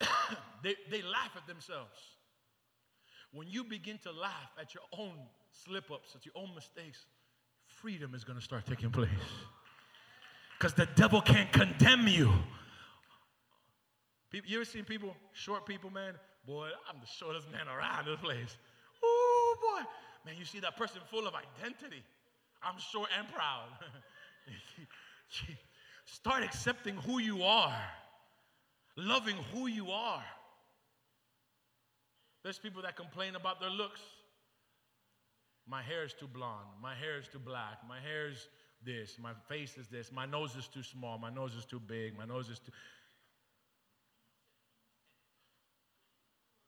[0.62, 1.98] they, they laugh at themselves.
[3.32, 5.14] When you begin to laugh at your own
[5.64, 7.04] slip ups, at your own mistakes,
[7.66, 9.08] freedom is going to start taking place.
[10.58, 12.32] Because the devil can't condemn you.
[14.30, 16.14] People, you ever seen people, short people, man?
[16.46, 18.56] Boy, I'm the shortest man around this place.
[19.02, 19.84] Oh, boy.
[20.26, 22.02] Man, you see that person full of identity.
[22.62, 23.68] I'm short and proud.
[26.06, 27.80] Start accepting who you are,
[28.96, 30.24] loving who you are.
[32.42, 34.00] There's people that complain about their looks.
[35.66, 36.68] My hair is too blonde.
[36.80, 37.78] My hair is too black.
[37.86, 38.48] My hair is
[38.84, 39.18] this.
[39.20, 40.10] My face is this.
[40.12, 41.18] My nose is too small.
[41.18, 42.16] My nose is too big.
[42.16, 42.72] My nose is too.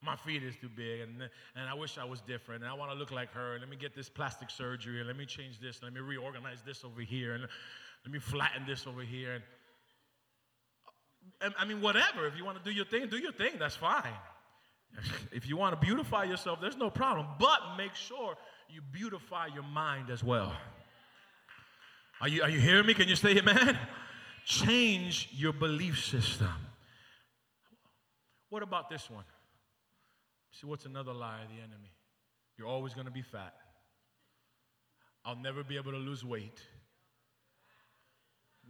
[0.03, 2.91] My feet is too big, and, and I wish I was different, and I want
[2.91, 3.59] to look like her.
[3.61, 6.63] Let me get this plastic surgery, and let me change this, and let me reorganize
[6.65, 9.35] this over here, and let me flatten this over here.
[11.43, 12.27] And, uh, I mean, whatever.
[12.27, 13.53] If you want to do your thing, do your thing.
[13.59, 14.15] That's fine.
[15.33, 17.27] If you want to beautify yourself, there's no problem.
[17.39, 18.37] But make sure
[18.69, 20.53] you beautify your mind as well.
[22.21, 22.95] Are you, are you hearing me?
[22.95, 23.79] Can you say amen?
[24.45, 26.53] Change your belief system.
[28.51, 29.25] What about this one?
[30.53, 31.93] See, what's another lie of the enemy?
[32.59, 33.55] You're always going to be fat.
[35.25, 36.61] I'll never be able to lose weight.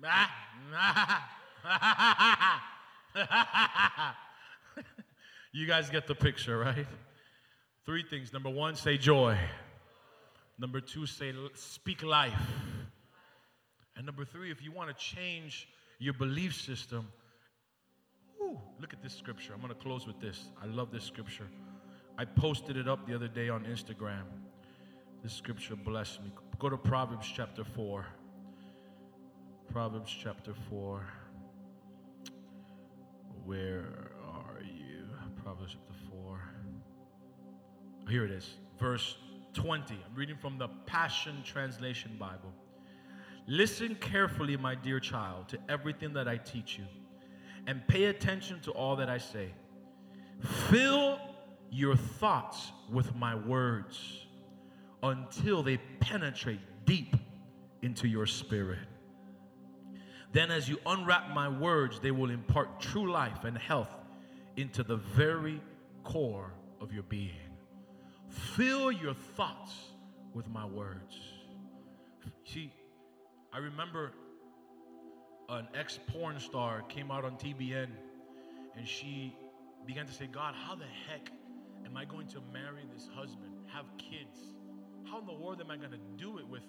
[0.02, 0.30] Ah,
[0.74, 2.09] ah.
[5.52, 6.86] You guys get the picture, right?
[7.84, 8.32] Three things.
[8.32, 9.36] Number one, say joy.
[10.58, 12.40] Number two, say speak life.
[13.96, 17.08] And number three, if you want to change your belief system,
[18.38, 19.52] whew, look at this scripture.
[19.54, 20.50] I'm going to close with this.
[20.62, 21.46] I love this scripture.
[22.16, 24.24] I posted it up the other day on Instagram.
[25.22, 26.32] This scripture blessed me.
[26.58, 28.06] Go to Proverbs chapter 4.
[29.72, 31.06] Proverbs chapter 4.
[33.44, 34.09] Where?
[35.60, 36.40] Proverbs chapter 4.
[38.08, 38.54] Here it is.
[38.78, 39.16] Verse
[39.52, 39.94] 20.
[39.94, 42.52] I'm reading from the Passion Translation Bible.
[43.46, 46.84] Listen carefully, my dear child, to everything that I teach you,
[47.66, 49.52] and pay attention to all that I say.
[50.70, 51.18] Fill
[51.70, 54.26] your thoughts with my words
[55.02, 57.16] until they penetrate deep
[57.82, 58.78] into your spirit.
[60.32, 63.88] Then, as you unwrap my words, they will impart true life and health
[64.60, 65.60] into the very
[66.04, 67.30] core of your being.
[68.28, 69.72] Fill your thoughts
[70.34, 71.18] with my words.
[72.44, 72.72] See,
[73.52, 74.12] I remember
[75.48, 77.88] an ex porn star came out on TBN
[78.76, 79.34] and she
[79.86, 81.30] began to say, God, how the heck
[81.84, 84.38] am I going to marry this husband, have kids?
[85.04, 86.62] How in the world am I going to do it with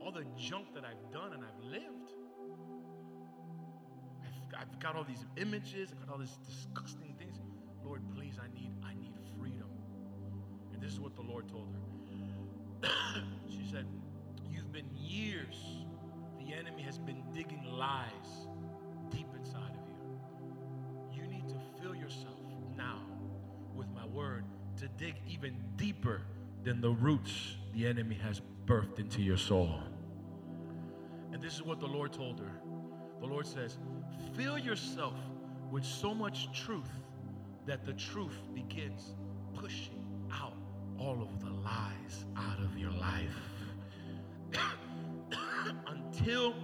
[0.00, 2.07] all the junk that I've done and I've lived?
[4.58, 7.38] I've, got all these images, I've got all these disgusting things.
[7.84, 9.68] Lord, please, I need, I need freedom.
[10.72, 12.90] And this is what the Lord told her.
[13.48, 13.86] she said,
[14.50, 15.56] You've been years,
[16.38, 18.48] the enemy has been digging lies
[19.10, 21.22] deep inside of you.
[21.22, 22.38] You need to fill yourself
[22.76, 23.00] now
[23.74, 24.44] with my word
[24.78, 26.22] to dig even deeper
[26.64, 29.80] than the roots the enemy has birthed into your soul.
[31.32, 32.60] And this is what the Lord told her.
[33.20, 33.78] The Lord says,
[34.34, 35.14] Fill yourself
[35.70, 36.90] with so much truth
[37.66, 39.14] that the truth begins
[39.54, 40.54] pushing out
[40.98, 43.36] all of the lies out of your life.
[45.86, 46.54] Until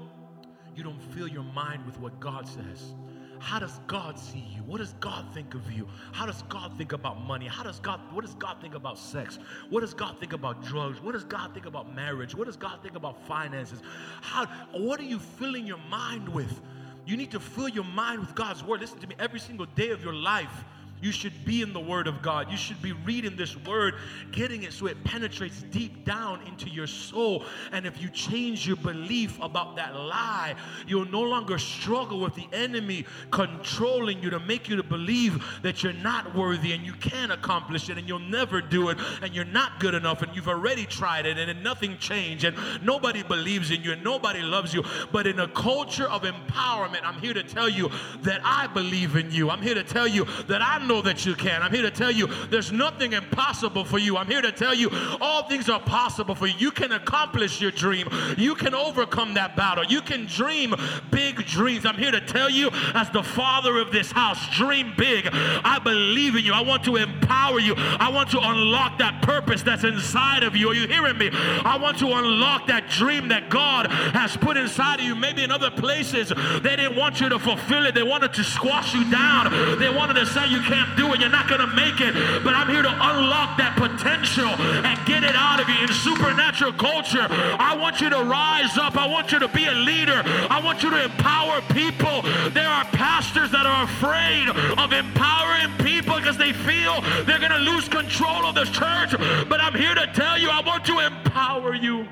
[0.75, 2.95] you don't fill your mind with what God says.
[3.39, 4.63] How does God see you?
[4.63, 5.87] What does God think of you?
[6.13, 7.47] How does God think about money?
[7.47, 9.39] How does God what does God think about sex?
[9.69, 11.03] What does God think about drugs?
[11.03, 12.35] What does God think about marriage?
[12.35, 13.83] What does God think about finances?
[14.23, 16.61] How what are you filling your mind with?
[17.07, 18.81] You need to fill your mind with God's word.
[18.81, 20.65] Listen to me every single day of your life.
[21.05, 22.51] You should be in the Word of God.
[22.51, 23.97] You should be reading this Word,
[24.33, 27.45] getting it so it penetrates deep down into your soul.
[27.73, 30.55] And if you change your belief about that lie,
[30.87, 35.83] you'll no longer struggle with the enemy controlling you to make you to believe that
[35.83, 39.45] you're not worthy and you can't accomplish it and you'll never do it and you're
[39.45, 43.83] not good enough and you've already tried it and nothing changed and nobody believes in
[43.83, 44.83] you and nobody loves you.
[45.13, 47.91] But in a culture of empowerment, I'm here to tell you
[48.23, 49.51] that I believe in you.
[49.51, 51.63] I'm here to tell you that I know that you can.
[51.63, 54.17] I'm here to tell you there's nothing impossible for you.
[54.17, 54.91] I'm here to tell you
[55.21, 56.55] all things are possible for you.
[56.59, 58.09] You can accomplish your dream.
[58.37, 59.85] You can overcome that battle.
[59.85, 60.75] You can dream
[61.11, 61.87] big dreams.
[61.87, 65.29] I'm here to tell you, as the father of this house, dream big.
[65.33, 66.53] I believe in you.
[66.53, 67.75] I want to empower you.
[67.77, 70.69] I want to unlock that purpose that's inside of you.
[70.71, 71.31] Are you hearing me?
[71.33, 75.15] I want to unlock that dream that God has put inside of you.
[75.15, 76.33] Maybe in other places,
[76.63, 77.95] they didn't want you to fulfill it.
[77.95, 79.79] They wanted to squash you down.
[79.79, 81.21] They wanted to say you can't do it.
[81.21, 82.15] You're not going to make it.
[82.43, 86.73] But I'm here to unlock that potential and get it out of you in supernatural
[86.75, 87.27] culture.
[87.31, 88.97] I want you to rise up.
[88.97, 90.23] I want you to be a leader.
[90.51, 92.23] I want you to empower people.
[92.51, 94.49] There are pastors that are afraid
[94.79, 99.15] of empowering people because they feel they're going to lose control of the church.
[99.49, 102.09] But I'm here to tell you, I want to empower you.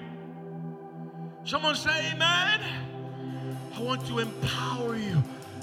[1.44, 2.60] Someone say amen.
[3.74, 5.22] I want to empower you.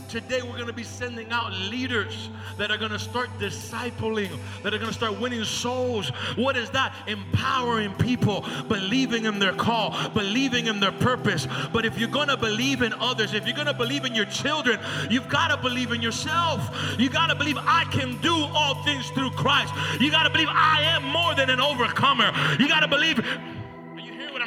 [0.10, 4.74] Today, we're going to be sending out leaders that are going to start discipling, that
[4.74, 6.10] are going to start winning souls.
[6.36, 6.96] What is that?
[7.06, 11.48] Empowering people, believing in their call, believing in their purpose.
[11.72, 14.26] But if you're going to believe in others, if you're going to believe in your
[14.26, 14.80] children,
[15.12, 16.76] you've got to believe in yourself.
[16.98, 19.72] You got to believe I can do all things through Christ.
[20.02, 22.34] You got to believe I am more than an overcomer.
[22.58, 23.24] You got to believe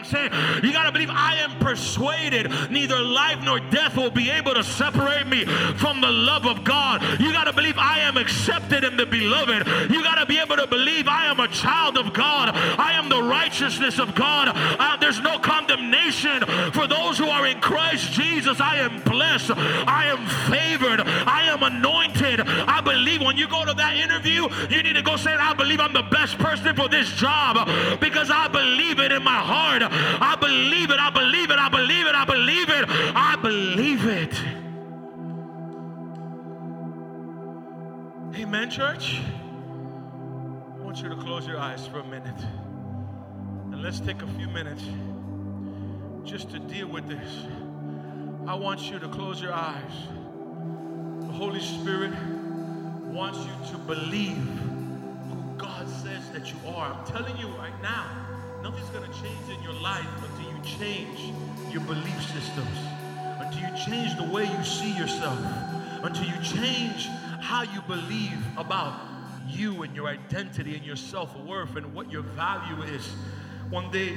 [0.03, 0.64] I'm saying?
[0.64, 4.64] You got to believe I am persuaded neither life nor death will be able to
[4.64, 5.44] separate me
[5.76, 7.03] from the love of God.
[7.20, 9.92] You got to believe I am accepted in the beloved.
[9.92, 12.50] You got to be able to believe I am a child of God.
[12.53, 14.50] I am the righteousness of God.
[14.55, 16.42] Uh, there's no condemnation
[16.72, 18.61] for those who are in Christ Jesus.
[18.61, 19.53] I am blessed.
[19.53, 21.00] I am favored.
[21.07, 22.40] I am anointed.
[22.40, 25.78] I believe when you go to that interview, you need to go say, I believe
[25.78, 27.68] I'm the best person for this job
[28.00, 29.91] because I believe it in my heart.
[29.93, 30.99] I believe it.
[30.99, 31.59] I believe it.
[31.59, 32.14] I believe it.
[32.14, 32.84] I believe it.
[33.14, 34.34] I believe it.
[38.40, 39.20] Amen, church.
[40.76, 42.40] I want you to close your eyes for a minute.
[43.70, 44.82] And let's take a few minutes
[46.24, 47.47] just to deal with this.
[48.47, 49.93] I want you to close your eyes.
[51.20, 52.14] The Holy Spirit
[53.05, 56.93] wants you to believe who God says that you are.
[56.93, 58.32] I'm telling you right now
[58.63, 61.35] Nothing's going to change in your life until you change
[61.73, 62.79] your belief systems,
[63.41, 65.39] until you change the way you see yourself,
[66.03, 67.09] until you change
[67.41, 68.95] how you believe about
[69.49, 73.05] you and your identity and your self worth and what your value is.
[73.71, 74.15] One day,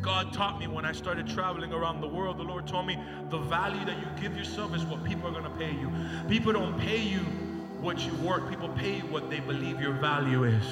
[0.00, 2.98] God taught me when I started traveling around the world, the Lord told me
[3.28, 5.92] the value that you give yourself is what people are going to pay you.
[6.26, 7.20] People don't pay you
[7.80, 10.64] what you work, people pay you what they believe your value is.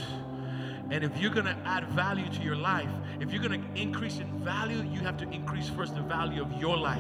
[0.91, 4.19] And if you're going to add value to your life, if you're going to increase
[4.19, 6.99] in value, you have to increase first the value of your life.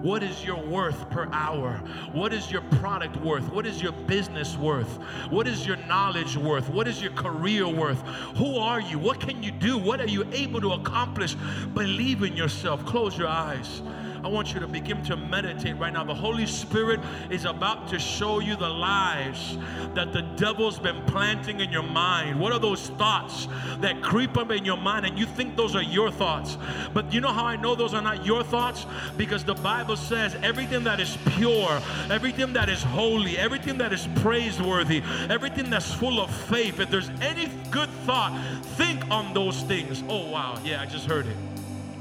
[0.00, 1.74] What is your worth per hour?
[2.12, 3.52] What is your product worth?
[3.52, 4.88] What is your business worth?
[5.28, 6.70] What is your knowledge worth?
[6.70, 8.00] What is your career worth?
[8.38, 8.98] Who are you?
[8.98, 9.76] What can you do?
[9.76, 11.34] What are you able to accomplish?
[11.74, 12.86] Believe in yourself.
[12.86, 13.82] Close your eyes.
[14.22, 16.04] I want you to begin to meditate right now.
[16.04, 17.00] The Holy Spirit
[17.30, 19.56] is about to show you the lies
[19.94, 22.38] that the devil's been planting in your mind.
[22.38, 23.48] What are those thoughts
[23.80, 26.58] that creep up in your mind and you think those are your thoughts?
[26.92, 28.84] But you know how I know those are not your thoughts?
[29.16, 34.06] Because the Bible says everything that is pure, everything that is holy, everything that is
[34.16, 38.38] praiseworthy, everything that's full of faith, if there's any good thought,
[38.76, 40.04] think on those things.
[40.08, 40.58] Oh, wow.
[40.62, 41.36] Yeah, I just heard it.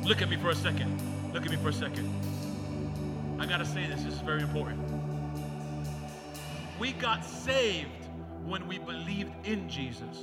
[0.03, 1.09] Look at me for a second.
[1.39, 2.13] Look at me for a second.
[3.39, 4.77] I got to say this, this is very important.
[6.77, 8.09] We got saved
[8.45, 10.21] when we believed in Jesus,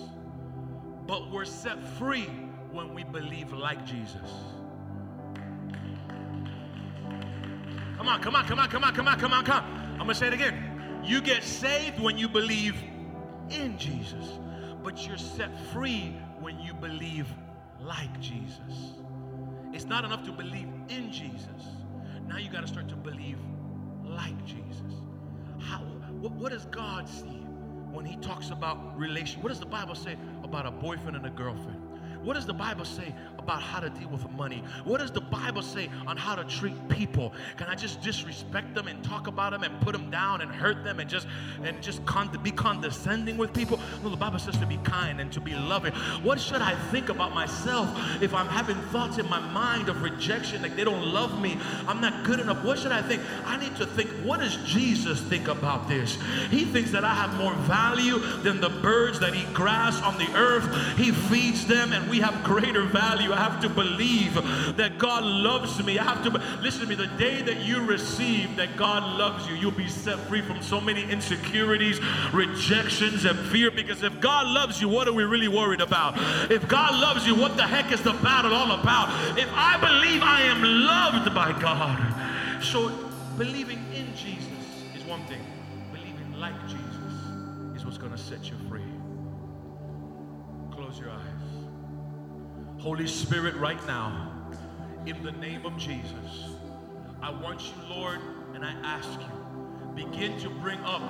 [1.07, 2.29] but we're set free
[2.71, 4.31] when we believe like Jesus.
[7.97, 9.99] Come on, come on, come on, come on, come on, come on, come on.
[9.99, 11.01] I'm to say it again.
[11.03, 12.77] You get saved when you believe
[13.49, 14.33] in Jesus,
[14.85, 17.27] but you're set free when you believe
[17.81, 18.96] like Jesus.
[19.77, 21.67] It's not enough to believe in Jesus.
[22.27, 23.37] Now you got to start to believe
[24.05, 25.03] like Jesus.
[25.61, 25.81] How,
[26.19, 27.45] what, what does God see
[27.93, 29.43] when He talks about relation?
[29.43, 31.79] What does the Bible say about a boyfriend and a girlfriend?
[32.27, 34.61] What does the Bible say about how to deal with money?
[34.83, 37.33] What does the Bible say on how to treat people?
[37.57, 40.83] Can I just disrespect them and talk about them and put them down and hurt
[40.83, 41.29] them and just
[41.63, 43.79] and just con- be condescending with people?
[44.03, 45.93] No, the Bible says to be kind and to be loving.
[46.25, 47.89] What should I think about myself
[48.21, 51.57] if I'm having thoughts in my mind of rejection, like they don't love me,
[51.87, 52.65] I'm not good enough?
[52.65, 53.23] What should I think?
[53.45, 56.19] I need to think, what does Jesus think about this?
[56.51, 60.29] He thinks that I have more value than the birds that eat grass on the
[60.35, 60.67] earth.
[60.99, 63.31] He feeds them and we we have greater value.
[63.31, 64.33] I have to believe
[64.79, 65.99] that God loves me.
[65.99, 66.31] I have to
[66.63, 66.95] listen to me.
[66.95, 70.81] The day that you receive that God loves you, you'll be set free from so
[70.81, 72.01] many insecurities,
[72.33, 73.71] rejections, and fear.
[73.71, 76.15] Because if God loves you, what are we really worried about?
[76.51, 79.11] If God loves you, what the heck is the battle all about?
[79.39, 82.89] If I believe I am loved by God, so
[83.37, 84.49] believing in Jesus
[84.97, 85.45] is one thing.
[85.93, 87.13] Believing like Jesus
[87.77, 88.81] is what's going to set you free.
[90.71, 91.36] Close your eyes.
[92.79, 94.31] Holy Spirit, right now,
[95.07, 96.51] in the name of Jesus,
[97.23, 98.21] I want you, Lord,
[98.55, 101.03] and I ask you, begin to bring up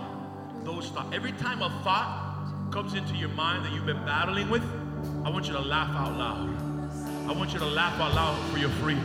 [0.64, 1.14] those thoughts.
[1.14, 4.62] Every time a thought comes into your mind that you've been battling with,
[5.24, 6.66] I want you to laugh out loud.
[7.28, 9.04] I want you to laugh out loud for your freedom.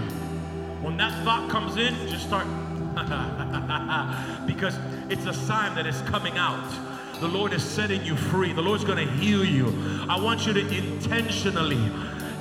[0.84, 2.46] When that thought comes in, just start
[4.46, 4.78] because
[5.10, 6.64] it's a sign that it's coming out.
[7.20, 8.54] The Lord is setting you free.
[8.54, 9.68] The Lord's going to heal you.
[10.10, 11.80] I want you to intentionally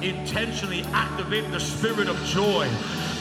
[0.02, 2.68] intentionally activate the spirit of joy.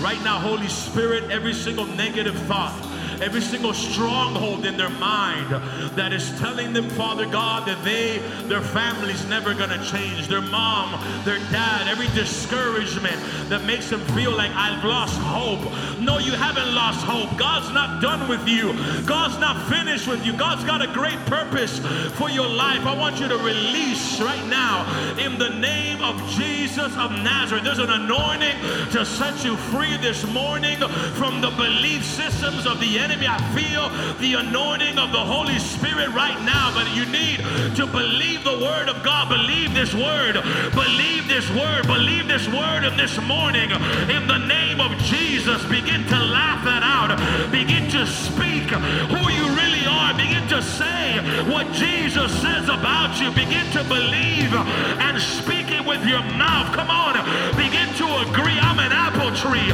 [0.01, 2.73] Right now, Holy Spirit, every single negative thought,
[3.22, 5.51] every single stronghold in their mind
[5.95, 10.28] that is telling them, Father God, that they, their family's never gonna change.
[10.28, 13.17] Their mom, their dad, every discouragement
[13.49, 15.59] that makes them feel like I've lost hope.
[15.99, 17.38] No, you haven't lost hope.
[17.38, 18.74] God's not done with you.
[19.05, 20.34] God's not finished with you.
[20.34, 21.80] God's got a great purpose
[22.15, 22.86] for your life.
[22.86, 24.88] I want you to release right now
[25.20, 27.63] in the name of Jesus of Nazareth.
[27.63, 28.55] There's an anointing
[28.91, 30.78] to set you free this morning
[31.20, 33.28] from the belief systems of the enemy enemy.
[33.28, 33.89] I feel
[34.20, 37.41] the anointing of the Holy Spirit right now, but you need
[37.76, 39.30] to believe the word of God.
[39.30, 40.38] Believe this word.
[40.74, 41.88] Believe this word.
[41.88, 43.72] Believe this word in this morning.
[44.14, 47.10] In the name of Jesus, begin to laugh that out.
[47.51, 50.14] Begin to speak who you really are.
[50.14, 51.18] Begin to say
[51.49, 53.32] what Jesus says about you.
[53.32, 56.76] Begin to believe and speak it with your mouth.
[56.76, 57.18] Come on.
[57.57, 58.60] Begin to agree.
[58.62, 59.74] I'm an apple tree.